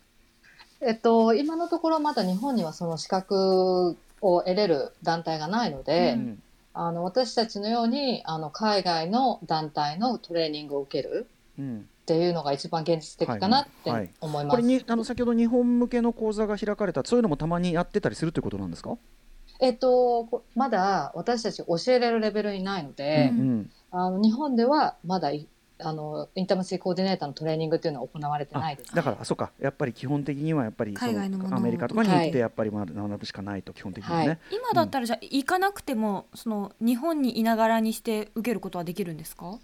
[0.80, 6.42] えっと、今のところまだ日本にはその資格を得れる団体がないので、うん
[6.74, 11.26] あの私たちのようにあの海外の団体のトレーニングを受ける
[11.58, 11.88] うん。
[12.02, 14.10] っていうのが一番現実的かなってはいはい。
[14.20, 14.56] 思います。
[14.56, 18.98] これにあの先ほど日本向けの講座が開かれた、そういうのもたまにやってたりするということなんですか、
[19.60, 23.70] えっと、こまだ私たち教えれるレベルにないので、うんうん。
[23.90, 25.46] あの日本ではまだい
[25.80, 34.28] あのインターマシーコーディネーターのトレーニングっていうのは行われてないです、だから、あそうか、やっぱり基本的にはやっぱりそ海外のものをアメリカとかに行っはいて、やっぱり学ぶしかないと、基本的にはね。
[34.28, 39.58] はい今だったらじゃあ行かなくてもその日本にいながらにして受けることはできるんですか？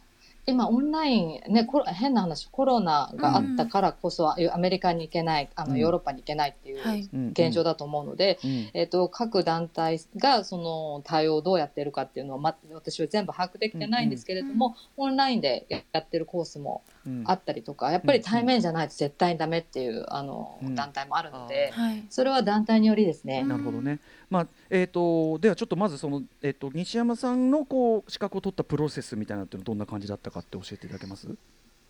[0.46, 5.70] 今オンライン、ね、コロ変な話コロナがあったからこそ、アメリカに行けないあうん。
[5.70, 8.70] のヨーロッパに行けないっていう現状だと思うので、うん。
[8.74, 22.04] えっと各団体がその対応をどうやってるかっていうのは、ま、私は全部把握できてないんですけれども、オンラインでやってるコースもうんあったりとかやっぱり対面じゃないと絶対にダメっていうあの、うん団体もあるので、はい。
[22.10, 23.42] それは団体によりですね。
[23.42, 23.98] なるほどね。
[24.28, 31.28] まあえー、とではちょっとまずその、えー、と西山さんのこう資格を取ったプロセスみたいなのっていうのはどんな感じだったかって教えていただけます？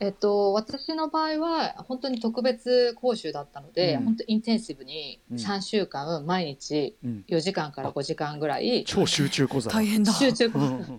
[0.03, 4.05] えっと、私の場合は本当に特別講習だったので、うん。
[4.05, 5.37] 本当インテンシブにうん。
[5.37, 9.71] 3週間毎日うん、4時間から5時間ぐらい超集中講座。
[9.71, 10.11] 大変だ。
[10.13, 10.49] 集中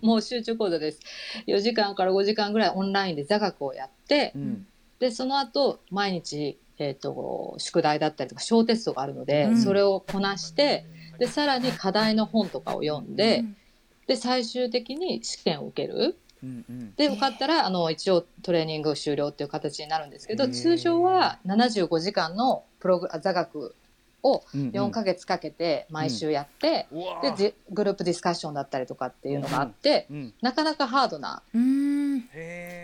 [0.02, 1.00] もう集中講座です。
[1.48, 4.68] 4時間から5時間ぐらいオンラインで座学をやってうん。
[5.00, 9.58] でその後毎日、えっと宿題だったりとか小テストがあるので、うん。
[9.62, 10.86] それをこなして
[11.18, 13.58] でさらに課題の本とかを読んで、うん。
[14.06, 16.95] で最終的に試験を受けるうんうん。
[16.95, 23.75] で受かったらあの一応トレーニング終了っていう形になるんですけど通常は75時間のプログ座学
[24.23, 24.69] をうんうん。
[24.69, 27.36] 4ヶ月かけて毎週やって、うわー。
[27.36, 30.34] でじグループディスカッションだったりとかっていうのがあって、うん。
[30.41, 31.90] なかなかハードなうーん。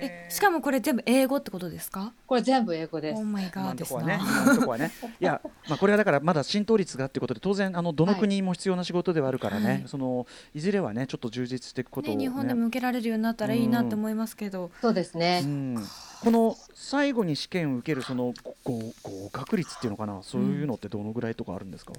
[0.02, 2.14] えしかもこれ全部英語ってことですか？
[2.26, 3.26] これ全部英語ですオー。
[3.26, 4.24] マイガ今ーですんとこはね、な。
[4.44, 14.72] 今んとこはね、 いや、まあ、これはだからまだ浸透率がってことで、当然あのどの国も必要な仕事ではあるからね、はいそのいずれはね、ちょっと充実していくことを、ねね日本でも受けられるようになったらいいなって思いますけど。
[14.82, 15.42] そうですね。
[15.44, 15.84] うん、
[16.24, 18.34] この最後に試験を受けるその
[18.64, 21.94] ご合格率っていうのかな、そういうのってどのぐらいとかあるんですか？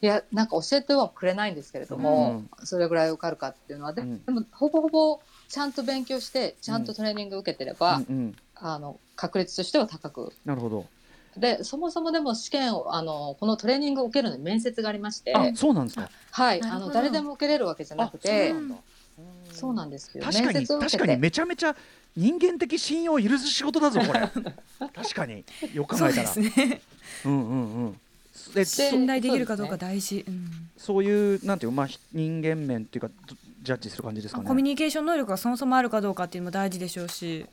[0.00, 8.04] いやなんか教えてはくれないんですけれども、それぐらい受かるかっていうのはで,、うんでもほぼほぼちゃんと勉強してちゃんとトレーニング受けてれば、うん。
[8.08, 10.32] うん、あの確率としては高く。
[10.44, 10.86] なるほど。
[11.36, 16.10] でそもそもでも試験をあのこのトレーニングを受けるのに面接がありまして、あ、そうなんですか。
[16.32, 16.62] はい。
[16.62, 18.76] あの誰でも受けれるわけじゃなくてあそうなんだ。
[19.52, 20.24] そうなんですよ。
[20.24, 20.98] 確かに面接を受けて。
[20.98, 21.76] 確かにめちゃめちゃ
[22.16, 24.20] 人間的信用を許す仕事だぞこれ。
[24.94, 25.44] 確かに。
[25.72, 26.80] よく考そうでえたらすね。
[27.24, 28.00] うんうんうん。
[28.54, 30.24] でそ信頼できるかどうか大事。
[30.26, 30.70] うん。
[30.76, 37.46] そういうなんていうまあひ人間面っていうかどジャッジする感じですかねコミュニケーション能力がそもそもあるかどうかっていうのも大事でしょうし。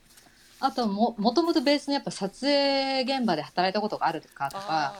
[0.61, 4.95] あとももともとベースにやっぱ撮影現場で働いたことがあるかとか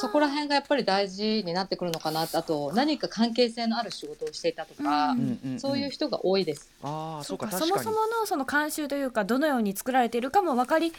[0.00, 6.70] そこら辺がやっぱり大事になってくるのかなあと何か関係性のある仕事をしていたとか、うんうんうんんそういう人が多いです。
[6.82, 10.92] ああそうかそもそものその慣習というかどのように作られているかも分かり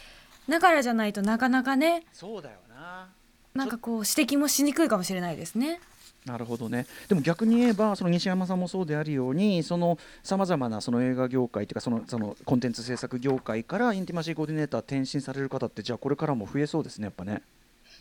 [0.46, 3.08] ながらじゃないとなかなかねそうだよな
[3.54, 5.80] なんかこう指摘もしにくいかもしれないですね。
[6.26, 6.86] なるほどね。
[7.08, 17.42] でも逆に言えばその西山さんもそうであるようにそのさまざまなその映画業界というかそのそのコンテンツ制作業界からインティマシーコーディネーター転身される方ってじゃあこれからも増えそうですねやっぱね。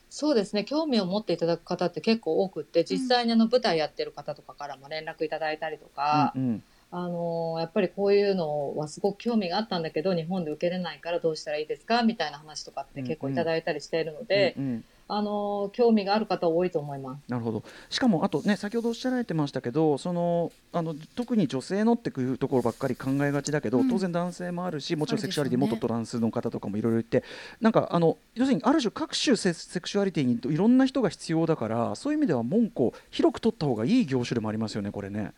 [0.09, 0.65] そうですね。
[0.65, 6.63] 興味を持っていただく方って結構多くって実際にあの舞台やってる方とかからも連絡いただいたりとか、うんうん。
[6.91, 12.03] あのやっぱりこういうのはすごく興味があったんだけど日本で受けれないからどうしたらいいですか？
[12.03, 17.29] みたいな話とかって結構いただいたりしているので、うんうんあの興味がある方多いと思います。
[17.29, 27.23] なるほどしかもあとね先ほどおっしゃられてましたけどそのあの特に女性のっていうところばっかり考えがちだけど、うん当然男性もあるしもちろんセクシュアリティ、元トランスの方とかもいろいろいて
[27.61, 35.33] なんかあの要するにある種各種セセクシュアリティにいろんな人が必要だからそういう意味では門戸を広く取った方がいい業種でもありますよねこれね。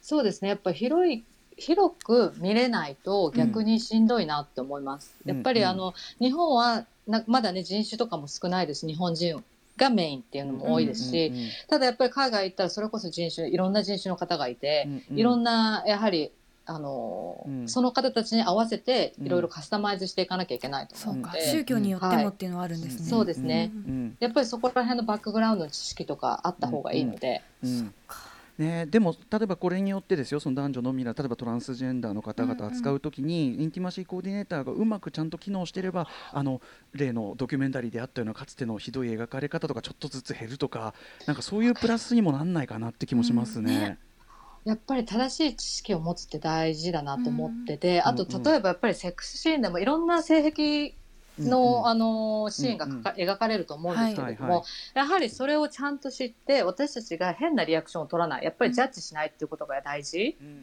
[0.00, 1.24] そうですねやっぱり広い
[1.56, 5.14] 広く見れないと逆にしんどいなって思います。
[5.24, 5.34] うん。
[5.34, 5.68] やっぱりうん。
[5.68, 8.86] あの日本はなまだね人種とかも少ないです。
[8.86, 9.42] 日本人
[9.76, 15.18] がメインっていうのも多いですし、うんうんただやっぱり海外行ったらそれこそ人種いろんな人種の方がいて、うんうん。
[15.18, 16.30] いろんなやはり
[16.66, 17.68] あの、うん。
[17.68, 23.70] その方たちに合わせていろいろカスタマイズしていかなきゃいけないと思うので、宗教によってもっていうのはあるんですね、そうですね。
[23.74, 23.80] うん。
[23.80, 24.16] うん。
[24.20, 27.94] やっぱりそこら辺のバックグラウンドの知識とかあった方がいいので、うん
[28.58, 36.60] ね、でも例えばこれによってですよその男女のみな例えばトランスジェンダーの方々扱うときに、インティマシーコーディネーターがうまくちゃんと機能していればあの
[36.92, 40.94] 例のドキュメンタリーであったようなかつてのひどい描かれ方とかちょっとずつ減るとか
[41.26, 43.72] なんかそういうプラスにもなんないかなって気もしますね。
[43.72, 43.98] うんね。
[44.64, 48.34] やっぱり正しい知識を持つって大事だなと思ってて、あとうん。
[48.34, 50.96] うん例えばやっぱりセックスシーンでもいろんな性癖
[51.38, 51.86] の、うんうん。
[51.86, 58.44] あのシーンが描かれると思うんですけれども、やはりそれをちゃんと知って私たちが変なリアクションを取らない。
[58.44, 60.60] やっぱりジャッジしないっていうことが大事、うんうんうん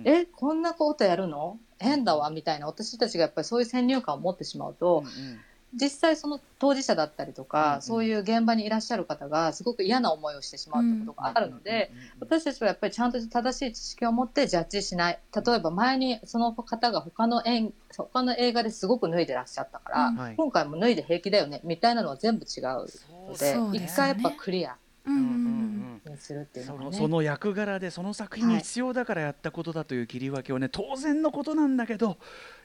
[0.00, 0.02] うん。
[0.06, 1.58] えこんなことやるの？
[1.78, 2.66] 変だわみたいな。
[2.66, 5.40] 私たちがやっぱりそういう先入観を持ってしまうと、うん
[5.74, 7.82] 実際その当事者だったりとか、うんうん。
[7.82, 15.18] そういう現場にいらっしゃる方がすごく嫌な思いをしてしまうってことがあるので、私たちはやっぱりちゃんと正しい知識を持ってジャッジしない。
[15.34, 20.16] 例えば前にその方が他の演他の映画ですごく脱いでらっしゃったから、うん。
[20.16, 20.34] はい。
[20.36, 23.70] 今回も脱いで平気だよねみたいなのは全部違うのでそうですね。
[23.84, 25.26] 一回やっぱクリアうんうんうん。
[25.30, 25.32] う
[25.72, 25.76] ん
[26.16, 26.90] にするっていうそのがね。
[26.90, 32.16] のその役柄でその作品に必要だからやったことだという切り分けをね当然のことなんだけど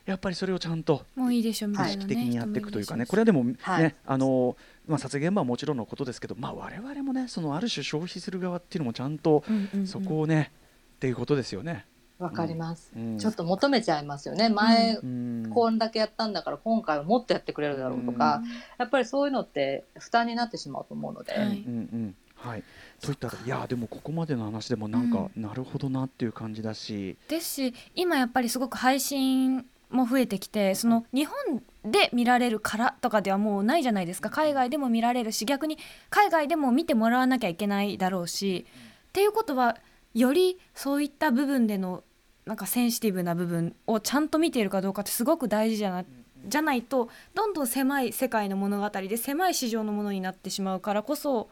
[0.05, 3.95] やっぱりそれをちゃんともういいでしょみ意識的にやっていくというかね、これはでもね、はい。
[4.05, 4.55] あの
[4.87, 9.87] まあ、撮影現場はもちろんのことですけど、まあ、我々もねそのある種消費する側っていうのもちゃんとうんうんうん。
[9.87, 10.51] そこをね、
[10.95, 11.85] っていうことですよね。
[12.19, 13.17] わかります、うん。
[13.17, 14.49] ちょっと求めちゃいますよね。
[14.49, 15.51] 前、うん。
[15.51, 18.43] こんだけやったんだから今回はもっとやってくれるだろうとか、
[18.77, 21.51] やっぱりそういうのって負担になってしまうと思うので、はいうんう
[21.97, 22.63] んはい、
[23.01, 34.29] といったらいやでもここまでの話でもなんか、なるほどなっていう感じだし、ですし今やっぱりすごく配信も増えてきてその日本で見られるからとかではもうないじゃないですか。
[34.29, 35.77] 海外でも見られるし逆に
[36.09, 38.65] 海外でも見てもらわなきゃいけないだろうし。
[39.09, 39.77] っていうことは
[40.13, 42.03] よりそういった部分での
[42.45, 46.05] なんかセンシティブな部分をちゃんと見ているかどうかってすごく大事じゃな
[46.47, 51.49] じゃないとどんどん狭い世界の物語で狭い市場のものになってしまうからこそ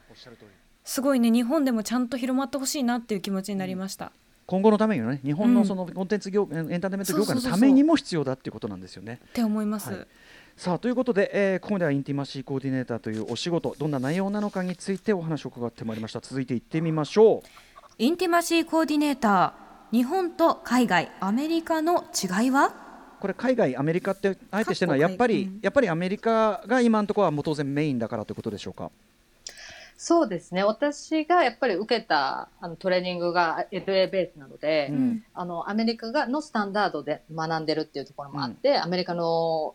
[0.84, 4.12] すごいね日本でもちゃんと広まってほしいなっていう気持ちになりました。
[4.46, 5.54] 今後のためにのね日本うん。
[5.54, 9.20] のそのコンテンツ業、エンターテインメント業界のためにも必要だっていうことなんですよね。
[9.28, 9.90] って思います。
[9.92, 10.06] はい。
[10.56, 16.20] さあということで、えーここまではインティマシーコーディネーターというお仕事どんな内容なのかについてお話を伺ってまいりました。
[16.20, 17.42] 続いて行ってみましょ
[17.98, 22.66] インティマシーコーディネーター日本と海外アメリカの違いは？
[22.66, 22.70] う
[23.20, 28.90] これ海外アメリカってあえてしてるのはやっぱり、うんやっぱりアメリカが今のところはもう当然メインだからということでしょうか？
[30.02, 30.64] そうですね。
[30.64, 35.24] 私がやっぱり受けたあのトレーニングが LA ベースなので、うん。
[35.34, 39.74] あのアメリカがのスタンダードで学んでるっていうところもあって、アメリカの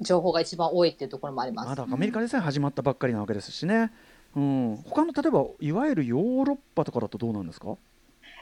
[0.00, 1.68] 情報が一番多いっていうところもあります。
[1.68, 3.92] まだアメリカでさえ始まったばっかりなわけですしね、
[4.34, 7.76] うん、他の例えばいわゆるヨーロッパとかだとどうなんですか？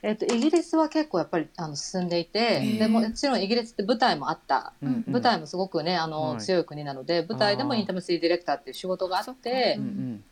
[0.02, 6.40] えっとイギリスは結構やっぱりあの進んでいてでももちろんイギリスって舞台もあった、うん舞台もすごくねあの、はい。
[6.40, 10.24] 強い国なので舞台でもインタームシーディレクターっていう仕事があってううんん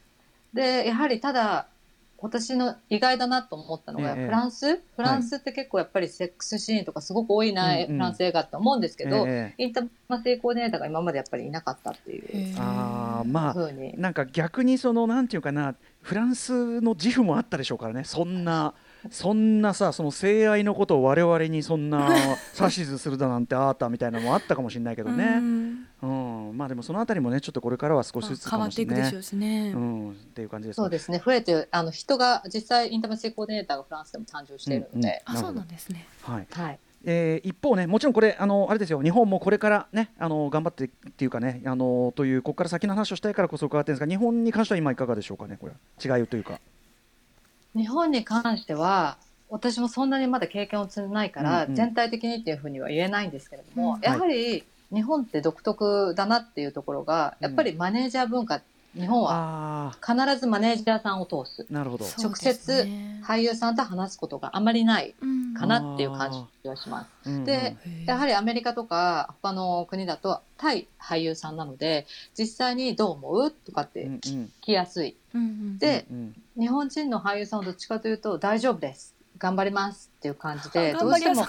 [0.57, 1.69] でやはりただ
[2.19, 4.25] 私の意外だなと思ったのが、ええ。
[4.25, 4.77] フランス？
[4.77, 7.87] フランスって結構やっぱりセックスシーンとかすごく多いな、うんうん。
[7.89, 9.63] フランス映画って思うんですけど、ええ。
[9.63, 13.95] インターマシーコーディネーターが今までやっぱりいなかったっていうあーまあふうに。
[14.01, 18.73] なんか逆にそのなんていうかなフランスの自負もあったでしょうからねそんな
[19.11, 22.09] そんなさその性愛のことを我々にそんな
[22.61, 25.87] 指図するだなんてあったみたいなのもあったかもしれないけどうね、ん。
[26.03, 26.57] うん。
[26.57, 29.73] まあでもそのあたりもねちょっとこれからは少しずつ変わっていくでしょううしね。
[29.75, 31.23] うん、っていう感じですそうですね。
[31.25, 36.07] 増えてあの人が実際インターマシーコーディネーターがフランスでも誕生しているので、あそうなんですね。
[36.23, 36.47] はい。
[36.51, 39.03] はい、えー一方ねもちろんこれあのあれですよ。
[39.03, 45.73] 日本もこれからねあの頑張ってっていうかねあのというここから先の話をしたいからこそ伺ってるんですが日本に関しては今いかがでしょうかねこれ。
[46.05, 46.61] 違いというか
[47.77, 51.77] 日本に関しては私もそんなにまだ経験を積んでないから、うんうん。
[51.77, 54.01] 全体的にっていうふうには言えないんですけれども、うん。
[54.01, 58.61] やはり日本って独特だなっていうところがやっぱりマネージャー文化
[58.97, 61.67] 日本はあ必ずマネージャーさんを通す。
[61.71, 62.07] あなるほど。
[62.19, 62.87] 直接
[63.23, 65.55] 俳優さんと話すことがあまりないうん。
[65.55, 66.33] かなっていう感
[66.63, 67.29] じがします。
[67.29, 67.37] うん。
[67.37, 72.07] うんでやはりアメリカとか他の国だと対俳優さんなので
[72.39, 74.19] 実際にどう思うとかってうんうん。
[74.21, 75.17] 聞きやすい。
[75.35, 75.79] うんうん。
[75.79, 76.35] でうん。
[76.59, 81.45] 日本人の俳優さんはどっちかというと大丈夫です頑張りますっていう感じでど頑うしても。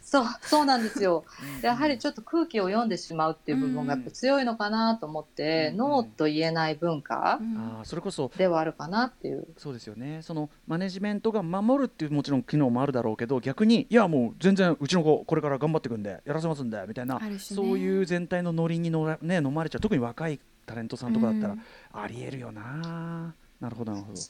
[0.00, 1.24] そうそうなんですよ。
[1.58, 1.66] うん。
[1.66, 5.76] やはりちょっと空気を読んでしまうっていう部分がやっぱ強いのかなと思って、うん。
[5.78, 9.46] ノーと言えない文化あーそれこそではあるかなっていう。
[9.56, 10.20] そうですよね。
[10.22, 17.38] そのマネジメントが守るっていうもちろん機能もあるだろうけど逆にいやもう全然うちの子これから頑張っていくんでやらせますんでみたいな、ね。
[17.38, 19.80] そういう全体のノリにのら、ね、飲まれちゃう。
[19.80, 21.60] 特に若いタレントさんとかだったら、うん。
[21.92, 23.34] ありえるよな。
[23.60, 24.20] なるほどなるほど。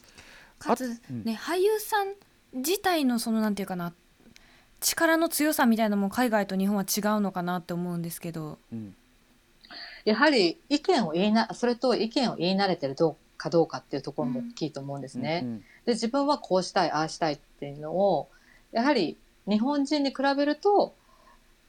[0.57, 1.23] かつあうん。
[1.23, 2.13] ね俳優さん
[2.55, 3.93] 自体のそのなんていうかな
[4.79, 8.57] 力の強さみたいなのも海外と日本は違うのかなって思うんですけど。
[8.71, 8.95] うん
[10.05, 15.41] やはり意見を言いな、それと意見を言い慣れてるどうかどうかっていうところも大きいと思うんですね。
[15.43, 18.29] うんで、自分はこうしたい、ああしたいっていうのを、
[18.71, 20.95] やはり日本人に比べると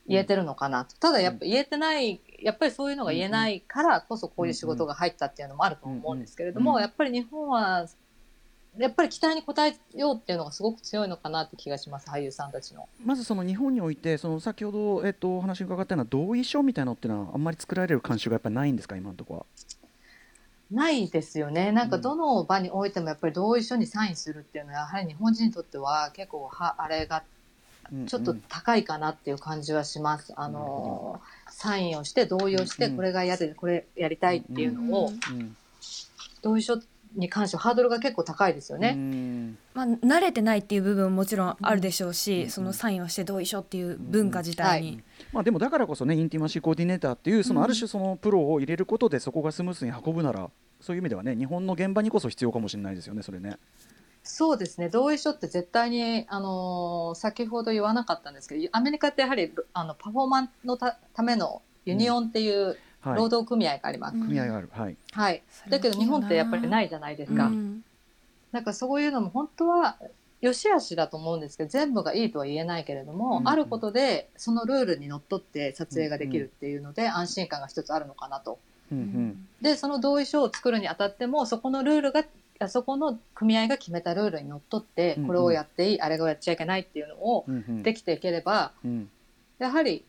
[0.07, 0.95] 言えてるのかなと。
[0.97, 7.87] ただやっぱ言えてない、やっぱりそういうのが言えないからこそこういう仕事が入ったっていうのもあると思うんですけれども、うんうんやっぱり日本は、
[8.77, 12.87] やっぱり期待に応えようっていうのがすごく強いのかなって気がします、俳優さんたちの。
[13.03, 19.45] まずその日本においてその先ほど、えっと、お話伺ったような同意書みたいなのっていうのはあんまり作られる慣習がやっぱりないんですか今のところは？
[20.69, 21.71] ないですよね。
[21.71, 27.23] なんかうんどの場においてもやっぱり同意書にサインするっていうのはやはり日本人にとっては結構はあれが
[27.91, 30.33] うんちょっと高いかなっていう感じはします。
[30.35, 35.55] あのサインをして同意をしてうんこれが嫌でこれやりたいっていうのをうん
[36.41, 36.79] 同意書
[37.15, 38.91] に関してはハードルが結構高いですようね。
[38.93, 50.49] んまあ、慣れてないっていう部分ももちろんあるでしょうし、うんそのサインをして同意書っていう文化自体に、まあ、でもだからこそねインティマシーコーディネーターっていうそのうんある種そのプロを入れることでそこがスムーズに運ぶなら
[50.81, 53.57] そういう意味ではね日本の現場にこそ必要かもしれないですよねそれね。
[54.27, 54.89] そうですね。
[54.89, 62.77] 同意書って絶対にあの先ほど言わなかったんですけど、アメリカってやはりあのパフォーマンスのたためのユニオンっていうはい、
[63.15, 64.15] 労働組合があります。
[64.15, 65.43] うん組合がある、はい、はい。
[65.69, 67.45] だけど日本ってやっぱりないじゃないですか。
[67.45, 67.83] うん
[68.51, 68.61] な。
[68.61, 69.97] んかそういうのも本当は
[70.41, 73.49] 良し悪しだと思うんですけど全部がいいとは言えないけれども、うん。
[73.49, 78.59] あることでそのルールにのっとって撮影ができるっていうので、安心感が一つあるのかなと。
[78.91, 79.47] うんうん。
[79.61, 82.23] でその同意書を作るにあたってもそこのルールが
[82.59, 85.27] あそこの組合が決めたルールにのっとってうんうん。
[85.27, 87.83] これをやっていい、あれをやっちゃいけないっていうのをうんうん。
[87.83, 89.09] できていければうん。
[89.59, 90.05] やはり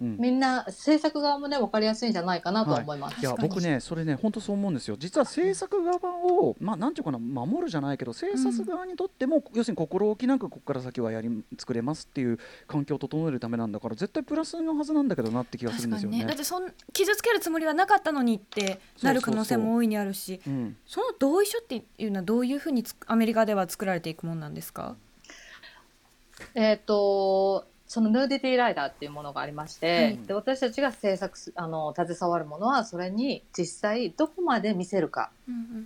[0.00, 0.16] うん。
[0.18, 3.20] みんな制作側もね分かりやすいんじゃないかなとは思います。
[3.20, 3.48] いや確かに。
[3.48, 4.96] 僕ねそれね本当そう思うんですよ。
[4.98, 16.18] 実は制作側をまあなんていうかな守るじゃないけど制作側にとっても、要するに心置きなくここから先はやり作れますっていう環境を整えるためなんだから絶対プラスのはずなんだけどなって気がするんですよね。
[16.18, 16.26] 確かにね。
[16.28, 20.76] だってそん傷つけるつもりはなかったのにってなる可能性も大いにあるしうん。
[20.86, 24.96] その同意書っていうのはどういうふうにつアメリカでは作られていくものなんですか？
[26.54, 35.32] えっ、と、その nudity rider っていうものがありまして、はいで私たちが制作す、あの、携わるものは、それに実際どこまで見せるか。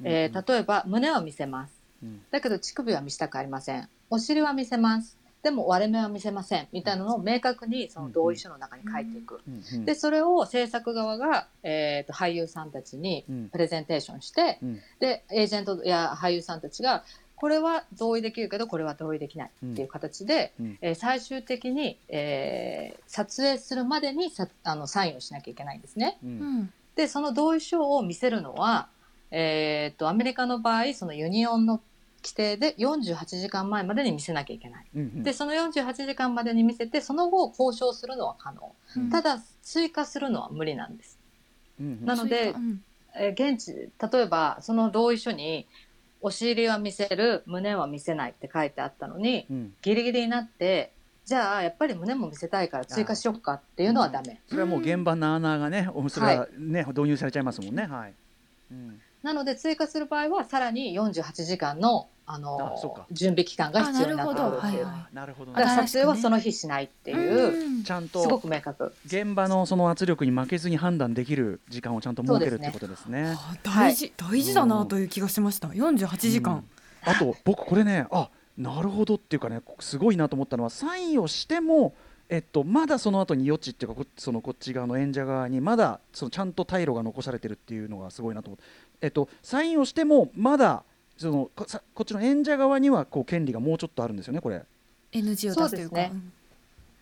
[0.05, 1.81] えー例えば、胸は見せます。
[2.03, 3.89] うんだけど、乳首は見せたくありません。
[4.11, 5.17] お尻は見せます。
[5.43, 6.69] でも、割れ目は見せません。
[6.73, 9.41] みたいなのを明確に、その同意書の中に書いていく。
[9.49, 17.03] うんうんで、それを制作側が、えっ、と、俳優さんたちにうんプレゼンテーションして、うんで、エージェントや俳優さんたちが、
[17.37, 20.79] これは同意できるけど、これは同意できないっていう形で、うん。
[20.81, 26.19] えー最終的に、えー撮影するまでにさあのサインをしなきゃいけないんですね。
[26.25, 26.59] ううん。
[26.63, 28.89] んで、その同意書を見せるのは、
[29.31, 31.81] えーっと、アメリカの場合、そのユニオンの
[32.23, 34.87] 規定で48時間前までに見せなきゃいけない。
[34.95, 35.23] うんうん。
[35.25, 38.75] で、その48時間までに見せて、その後交渉するのは可能。
[38.97, 39.11] うん。
[39.11, 41.19] ただ、追加するのは無理なんです。
[41.81, 42.05] うんうん。
[42.07, 42.83] なのでうん。
[43.17, 43.73] えー現地、
[44.13, 45.67] 例えば、その同意書に、
[46.25, 50.91] お尻は見せる、胸は見せないって書いてあったのに、うんギリギリになって、
[51.27, 54.41] じゃあ、やっぱり胸も見せたいから追加しよっかっていうのはダメ。
[54.49, 57.85] それはもう現場なあなあがねおそれはね、導入されちゃいますもんね。
[57.85, 58.15] はい。
[58.71, 64.57] うんなので、追加する場合は、さらに48時間の、あの準備期間が必要になってくる。
[64.57, 64.67] っていう。
[64.67, 64.67] あなるほど。
[64.67, 64.85] はいはい。
[64.85, 65.59] あーなるほどね。
[65.59, 67.83] だから撮影はその日しないっていう、うん。
[67.83, 68.95] ちゃんすごとく明確。
[69.07, 73.35] 現場のその圧力に負けずに判断できる時間をちゃんと設けるってことですね。
[73.37, 75.69] あ大事、大事だなという気がしました。
[75.69, 77.11] 48時間、うん。
[77.11, 81.95] あと僕これねあなるほどっていうかねすごいなと思ったのはサインをしても
[82.31, 88.65] えっと、まだその後に余地っていうかこそのこっち側の演者側にまだそのちゃんと退路が残されてるっていうのがすごいなと思って、
[89.05, 90.83] えっと、サインをしてもまだ
[91.19, 94.63] そのこさこっちの演者側にはこう権利がもうちょっとあるんですよねこれ。
[95.13, 95.71] NG を出すというか。
[95.71, 96.13] そうですね。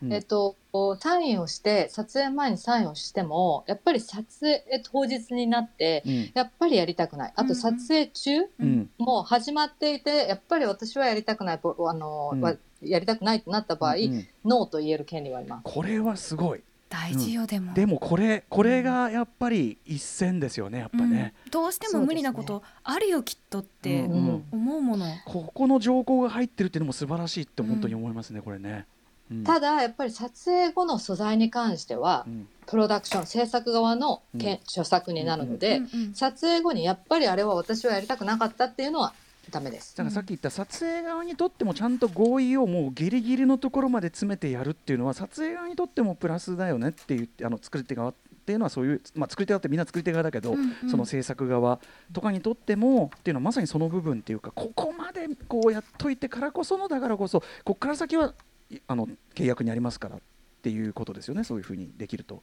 [0.03, 0.13] うん。
[0.13, 0.57] えっと、
[0.99, 6.31] サインをして、撮影前にサインをしても、やっぱり撮影当日になって、うん。
[6.35, 7.33] やっぱりやりたくない。
[7.37, 12.41] あと撮影中、うんもう始まっていて、やっぱり私はやりたくない、ぼあの、うん。
[12.41, 15.63] はやりたくないとなった場合、うんノーと言える権利はあります。
[15.63, 16.63] これはすごい
[16.93, 21.51] 大事よでも、でもこれこれがやっぱり一線ですよねやっぱね、うん。
[21.51, 24.13] どうしても無理なことあるよきっとってうん。
[24.13, 28.87] うん思うもの、ここの条項が入ってるっていうのも素晴らしいって本当に思いますね、これね。
[29.31, 29.45] うん。
[29.45, 32.49] ただ、やっぱり撮影後の素材に関してはう、ん。
[32.67, 34.55] プロダクション、制作側のけん。
[34.57, 36.15] 著作になるので、うんうん。
[36.15, 39.15] 撮影後にやっぱりあれは私はやりたくなかったっていうのは
[39.51, 39.97] ダメです。
[39.97, 48.15] だからさっき言った撮影側にとってもちゃんと合意をもうギリギリのところまで詰めてやるっていうのは撮影側にとってもプラスだよねって言ってあの作り手側っ
[48.45, 51.81] ていうのはそういう、まあ、作り手だってみんな作り手側だけど、うんうんその制作側
[52.13, 58.35] とかにとってもっていうのはまさにその部分っていうかここまでこうやっといてからこそのだからこそここから先は
[58.71, 60.21] いあの契約にありますからっ
[60.63, 62.43] ていうことですよねそういうふうにできると。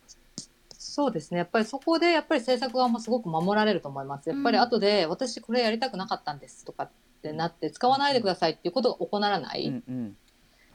[0.89, 1.37] そうですね。
[1.37, 4.29] やっぱりそこで、やっぱり制作側もすごく守られると思います。
[4.29, 6.89] やっぱりうん後で、私これやりたくなかったんですとかっ
[7.21, 9.67] てなって、使わないでくださいっていうことが起こらない。
[9.67, 10.17] うんうん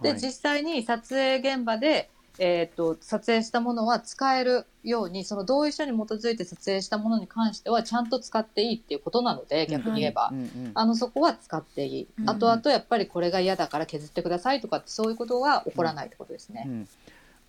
[0.02, 10.30] で、はい実際に撮影現場で、えっ、と、撮影したものは使えるように、その同意書に基づいて撮影したものに関しては、ちゃんと使っていいっていうことなので、逆に言えば。
[10.32, 12.08] うんうんあの、そこは使っていい。
[12.18, 16.64] うん後々やっぱりこれが嫌だから削ってくださいとかって、そういうことが起こらないってことですね。
[16.66, 16.88] うん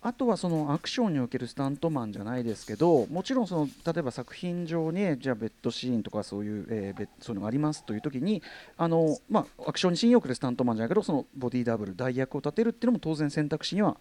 [0.02, 8.42] あとはそのアクションにおけるスタントマンじゃないですけどもちろんその例えば作品上にじゃあベッドシーンとかそういう,、えーベッそういうのがありますという時に
[8.76, 13.96] あの、まあ、アクションにシーンにおけるスタントマンじゃないけどそのボディダブル代役を立てるっていうのも当然選択肢には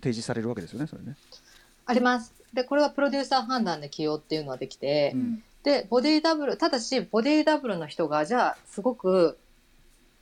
[0.00, 1.16] 提示されるわけですよねそれね。
[1.86, 2.32] あります。
[2.52, 9.38] で、これはプロデューサー判断で起用っていうのはできて、うんで、ボディダブル、ただし、ボディダブルの人が、じゃあ、すごく、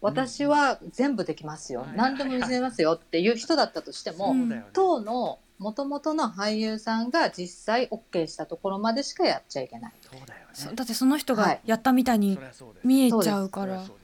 [0.02, 1.86] 私は全部できますよ。
[1.88, 4.64] うん何でも見せますよっていう人だったとしても、ね。
[4.72, 9.92] 当の元々の俳優さんが実際 OK したところまでしかやっちゃいけない。
[10.02, 10.40] そうだよ
[10.70, 10.76] ね。
[10.76, 11.60] だってその人がはい。
[11.64, 12.38] やったみたいに
[12.82, 14.02] 見えちゃうから、そりゃ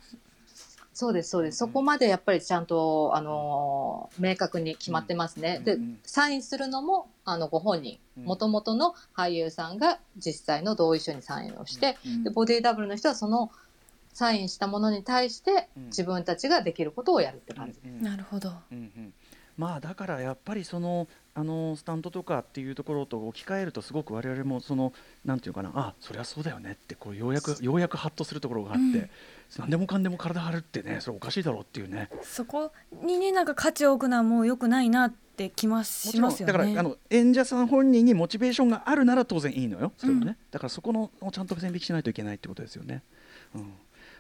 [0.99, 5.61] そうですそうです、そこまでやっぱりちゃんと、あのー明確に決まってますね。
[5.65, 5.83] でうん。
[5.83, 8.25] うん、サインするのも、あの、ご本人、うん。
[8.25, 12.25] 元々の俳優さんが実際の同意書にサインをして、うん。
[12.25, 13.53] でボディダブルの人はその
[14.19, 15.85] サインしたものに対してうん。
[15.87, 17.79] 自分たちができることをやるって感じ。
[17.85, 17.97] うん。
[17.99, 18.53] うんなるほど。
[18.73, 19.15] うんうん。
[19.57, 24.93] まあだからやっぱりそのあのスタントとかっていうところと置き換えるとすごく我々もその
[25.25, 25.71] なんていうかな。
[25.75, 29.11] あそりゃそうだよねってこうようやくようやくハッとするところがあって、うん。
[29.59, 32.11] 何でもかんでも体張るってねそれおかしいだろうっていうね。
[32.23, 36.53] そこにねなんか価値を置くのはもう良くないなって気まもしますよね。
[36.53, 39.93] だからあの演者さん本人にモチベーションがあるなら当然いいのよ。
[39.97, 40.37] それはね、うん。
[40.51, 43.03] だからそこのをちゃんと線引きしないといけないってことですよね。
[43.55, 43.73] うん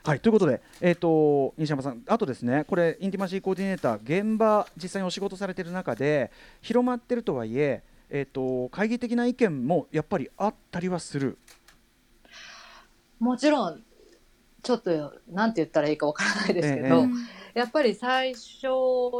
[0.04, 6.30] はいということで、えー、と西山さん、あとですね、これ、インティマシーコーディネーター、現場、実際にお仕事されている中で、
[6.62, 11.36] 広まってるとはいえ、えー、と懐疑的な意見もやっぱりあったりはする？
[13.18, 13.82] もちろん、
[14.62, 17.12] ちょっと、なんて言ったらいいかわからないですけええど、うん
[17.54, 18.68] やっぱり最初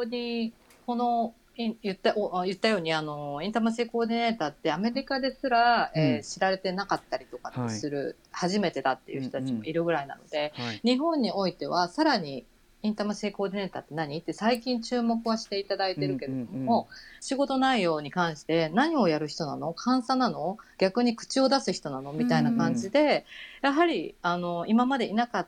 [0.09, 0.53] に、
[0.87, 10.80] この、い言ったお言ったようにあのインターマシーコーディネーターってアメリカですら、えーうん知られてなかったりとかする、初めてだっていう人たちもいるぐらいなので、はい。
[10.84, 12.44] 日本においてはさらに
[12.82, 16.84] インターマシーコーディネーターって何って最近注目はしていただいてるけれども、うんうんうん。
[17.20, 19.74] 仕事内容に関して何をやる人なの？
[19.74, 20.59] 監査なの？
[20.78, 22.12] 逆に口を出す人なの？
[22.12, 23.26] みたいな感じで、
[23.62, 25.46] やはりあの今までいなかっ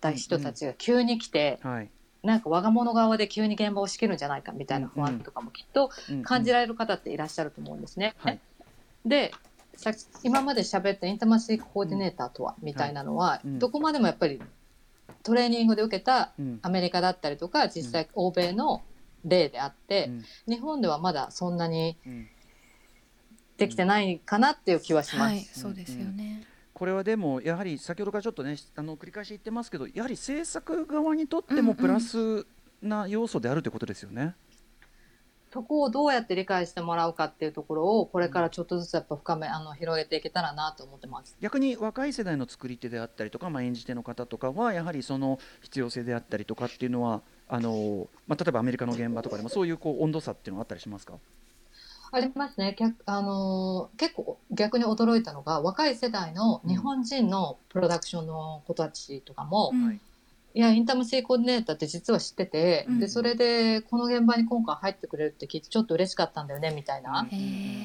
[0.00, 1.88] た人たちが急に来て、はい
[2.24, 5.90] なんか我が物側で急に現場を仕切るんじゃないかみたいな不安とかもきっと
[6.22, 8.14] 感じられる方っていらっしゃると思うんですね。
[8.18, 8.40] はい。
[9.04, 9.32] で
[9.76, 13.58] さ今まで喋ったインターマシーコーディネーターとはみたいなのは、うん。
[13.58, 14.40] どこまでもやっぱり
[15.22, 16.58] トレーニングで受けたうん。
[16.62, 18.82] アメリカだったりとか実際欧米の
[19.24, 20.06] 例であって、
[20.46, 20.54] うん。
[20.54, 22.28] 日本ではまだそんなにうん。
[23.56, 25.30] できてないかなっていう気はします。
[25.30, 26.44] はいそうですよね、
[26.74, 32.46] これはでもやはり先ほどからちょっとねあの繰り返し言ってますけどやはり制作側にとってうんうんもプラス
[32.82, 34.34] な要素であるということですよね。
[35.52, 41.36] そこをどうやって理解してもらうかっていうところをこれからちょっとずつやっぱ深めあの広げていけたらなと思ってます。
[41.40, 51.14] 逆に若い世代の作り手であったりとか、まあ、演じ手の方とかはやはりその必要性であったりとかっていうのはあの、まあ、例えばアメリカの現場とかでもそういうこう温度差っていうのはあったりしますか？
[52.14, 52.74] ありますね。
[52.78, 60.00] 逆あのー結構逆に驚いたのが若い世代の日本人のプロダクションの子たちとかも、うん。
[60.54, 60.60] い。
[60.60, 63.00] やインタームシーコーディネーターって実は知ってて、うん。
[63.00, 67.26] でそれでこの現場に今回入ってくれるって聞いてちょっと嬉しかったんだよねみたいな、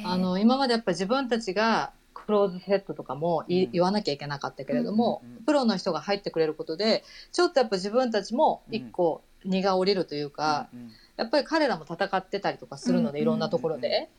[0.06, 13.24] あの今までやっぱり自分たちがクローズセットとかも言わなきゃいけなかったけれども、うんうんプロの人が入ってくれることでちょっとやっぱ自分たちも一個荷が下りるというか、うんやっぱり彼らも戦ってたりとかするので、うん。
[13.24, 14.10] いろんなところうんで。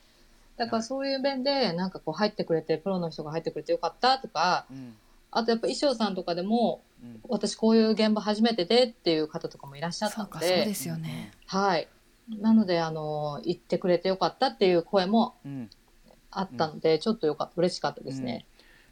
[0.59, 4.95] だからそういう面で、なんかこう入ってくれて、プロの人が入ってくれてよかったとか、うん。
[5.31, 7.21] あとやっぱ衣装さんとかでも、うん。
[7.29, 11.89] 私こういう現場初めてでっていう方とかもいらっしゃったので、かそうですよね、はい。
[12.29, 15.71] なので、あの、言ってくれてよかったっていう声もうん。
[16.31, 18.45] あったので、ちょっとよかった、嬉しかったですね。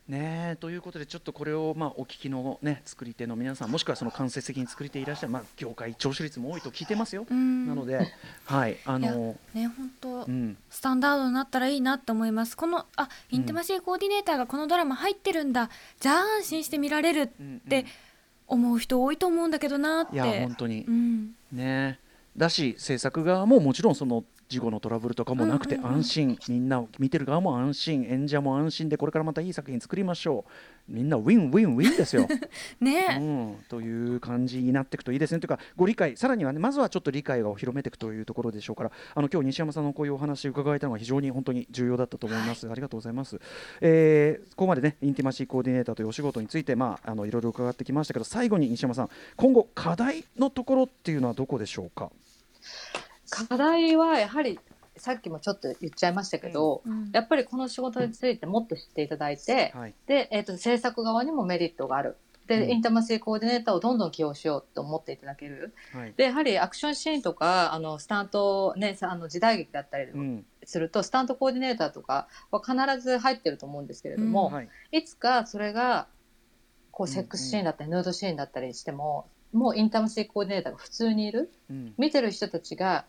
[0.09, 7.27] ねえということでちょっとこれをまあお聞きのね作り手の皆さんもしくはその間接的に作り手いらっしゃるまあ業界聴取率も多いと聞いてますよ。
[7.31, 7.67] うん。
[7.67, 8.11] なので
[8.47, 10.57] はいあのね本当うん。
[10.71, 12.57] スタンダードになったらいいなって思います。
[12.57, 15.69] このあインテマシーコーディネーターがこのドラマ入ってるんだ、
[16.01, 17.85] じゃあ安心して見られるっうんて
[18.47, 20.15] 思う人多いと思うんだけどなって。
[20.15, 20.85] いや本当に。
[20.89, 21.33] うん。
[21.53, 21.99] ね
[22.35, 28.05] だし制作側ももちろんその事故のトラブルとかもなくて安心、みんな見てる側も安心。
[28.05, 30.93] 演者も安心でこれからまたいい作品作りましょう。
[30.93, 32.27] みんなウィンウィンウィンですよ。
[32.81, 35.41] うねん、という感じになっていくといいですね。
[35.41, 36.17] というかご理解。
[36.17, 43.39] さらにはねまずはちょっと理解を広めていくというところでしょうからあの今日西山さんのこういうお話伺えたのが非常に本当に重要だったと思います、ありがとうございます、
[43.81, 52.11] えーここまでねインティマシーコーディネーターというお仕事についてまああのいろいろ伺ってきましたけど最後に西山さん今後課題のところっていうのはどこでしょうか？
[53.31, 54.59] 課題はやはり
[54.99, 59.95] さっきもちょっと言っちゃいましたけど、うんやっぱりこの仕事についてもっと知っていただいて、はい。
[60.07, 62.17] で、えっと制作側にもメリットがある。
[62.47, 62.71] で、うん。
[62.71, 65.73] インタマシーコーディネーターをどんどん起用しようと思っていただける。
[65.93, 66.15] はい。
[66.17, 74.69] でやはりアクションシーンとかあのスタント、ね、さあの時代劇だったりうんすると、スタントコーディネーターとかは必ず入ってると思うんですけれども、はい。
[74.93, 76.09] いつかそれが
[76.91, 81.51] こううんセックスシーンだったり、ヌードシーンだったりしてももうインタマシーコーディネーターが普通にいる。
[81.71, 81.95] うん。
[81.97, 83.07] 見てる人たちが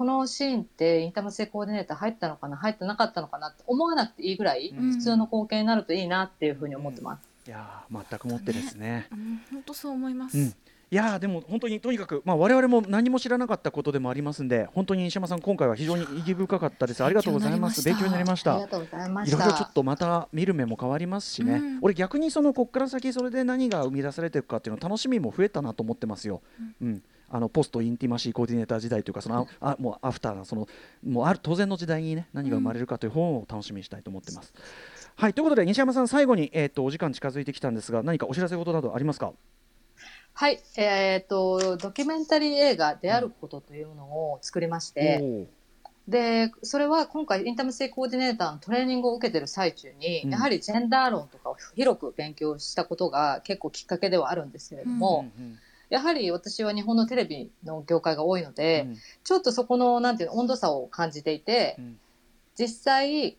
[0.00, 4.92] このシーンってインタマシーコーディネーター入ったのかな入ってなかったのかなって思わなくていいぐらいうん。
[4.92, 7.20] 普通の光景になるといいなっていうふうに思ってます。
[7.46, 9.08] いやー全くもってですね。
[9.12, 9.42] うん。
[9.52, 10.52] 本当そう思います、うん、い
[10.88, 17.04] やーでも本当にとにかく、まあ、我々も何も知らなかったことでもありますんで本当に西山さん今回は非常に意義深かったです。
[17.04, 17.82] ありがとうございます。
[17.82, 18.54] 勉強になりました。
[18.54, 19.42] ありがとうございまいろい。
[19.42, 21.78] ろちょっとまた見る目も変わりますしね、うん。
[21.82, 26.40] 俺逆にそのこっから先それで何が生み出されていくかっていうの楽しみも増えたなと思ってますよ。
[26.80, 30.68] うんあのポストインティマシーコーディネーター時代というかそのああもうアフターなその
[31.06, 34.52] もうある当然の時代にね何が生まれるかという本を楽しみにしたいと思ってます。
[35.16, 39.32] はいということで西山さん最後に、えー、とお時間近づいてきたんですが何かお知らせ事などありますか？
[40.32, 45.46] はい、えっ、とドキュメンタリー映画であることというのを作りまして、おー
[46.08, 50.30] でそれは今回インタムシーコーディネーターのトレーニングを受けてる最中に、うん。
[50.30, 55.58] やはりジェンダー論とかを広く勉強したことが結構きっかけではあるんですけれども、うんうん
[55.90, 58.96] やはり私は日本のテレビの業界が多いので、うん。
[59.24, 61.98] ちょっとそこのなんていうの温度差を感じていて、うん。
[62.56, 63.36] 実際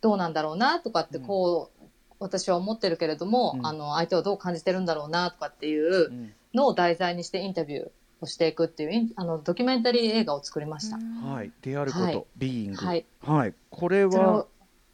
[0.00, 1.84] どうなんだろうなとかってこう、
[2.18, 3.66] 私は思ってるけれども、うん。
[3.66, 6.32] あの相手はどう感じてるんだろうなとかっていううん。
[6.52, 7.90] のを題材にしてインタビュー
[8.22, 10.96] をしていくっていうあのドキュメンタリー映画を作りました。
[10.96, 12.24] はい、であること、はい。
[12.38, 14.46] ビーイング、はい、はい、これは、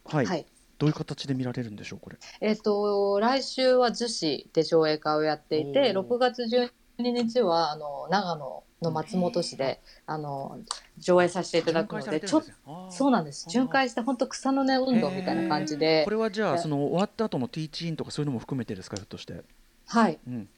[0.05, 0.45] はい、はい
[0.83, 2.17] どういう形で見られるんでしょう、これ。
[2.41, 6.07] えっ、と来週は逗子で上映会をやっていておー。
[6.07, 10.59] 6月12日はあの長野の松本市であの
[10.97, 13.47] 上映させていただくのでちょっとそうなんです。
[13.49, 16.03] 巡回して本当草の根運動みたいな感じで。
[16.03, 19.41] これはじゃあ、えその終わった後のティーチーンとかそういうのも含めてですか、ひょっとして。
[19.85, 20.19] はい。
[20.27, 20.49] うん、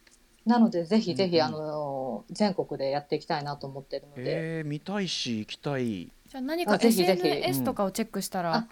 [0.48, 5.84] なのでぜひぜひ、うんうんあの全国でやっていきたいなと思ってるので、えー、見たいし、行きたい。
[5.86, 7.28] じゃあ何かあぜひぜひ。
[7.28, 8.68] SNS とかをチェックしたら、あ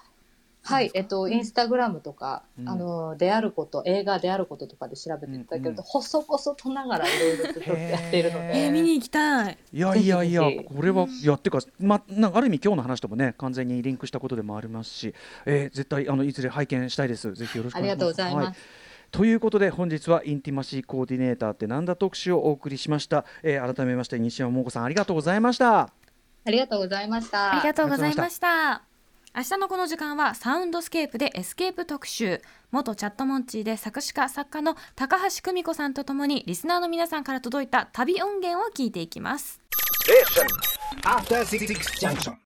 [0.66, 2.70] はい、えっと、インスタグラムとか、うん。
[2.70, 5.86] あの、であること、映画であることとかで調べていただけると、うん。
[5.86, 9.58] 細々とながらいろいろとやっているのへで、えー見に行きたい。
[9.74, 15.14] いやいやいやこれは、いや、っていうか、ま、なんかある意味、今日の話ともね、完全にリンクしたことでもありますし。
[15.46, 17.34] えー、絶対、あの、いずれ拝見したいです。
[17.34, 17.98] ぜひよろしくお願いします。
[17.98, 18.60] ありがとうございます。
[18.60, 25.82] はということで本日はインティマシーコーディネーターってなんだ特集をお送りしました、えー、改めまして西山桃子さんありがとうございました。
[26.46, 27.54] ありがとうございました。
[27.54, 28.93] ありがとうございました
[29.36, 32.40] 明日のこの時間はサウンドスケープでエスケープ特集。
[32.72, 39.60] 元チャットモンチーで作詞家作家の高橋久美子さんとともにリスナーの皆さんから届いた旅音源を聞いていきます。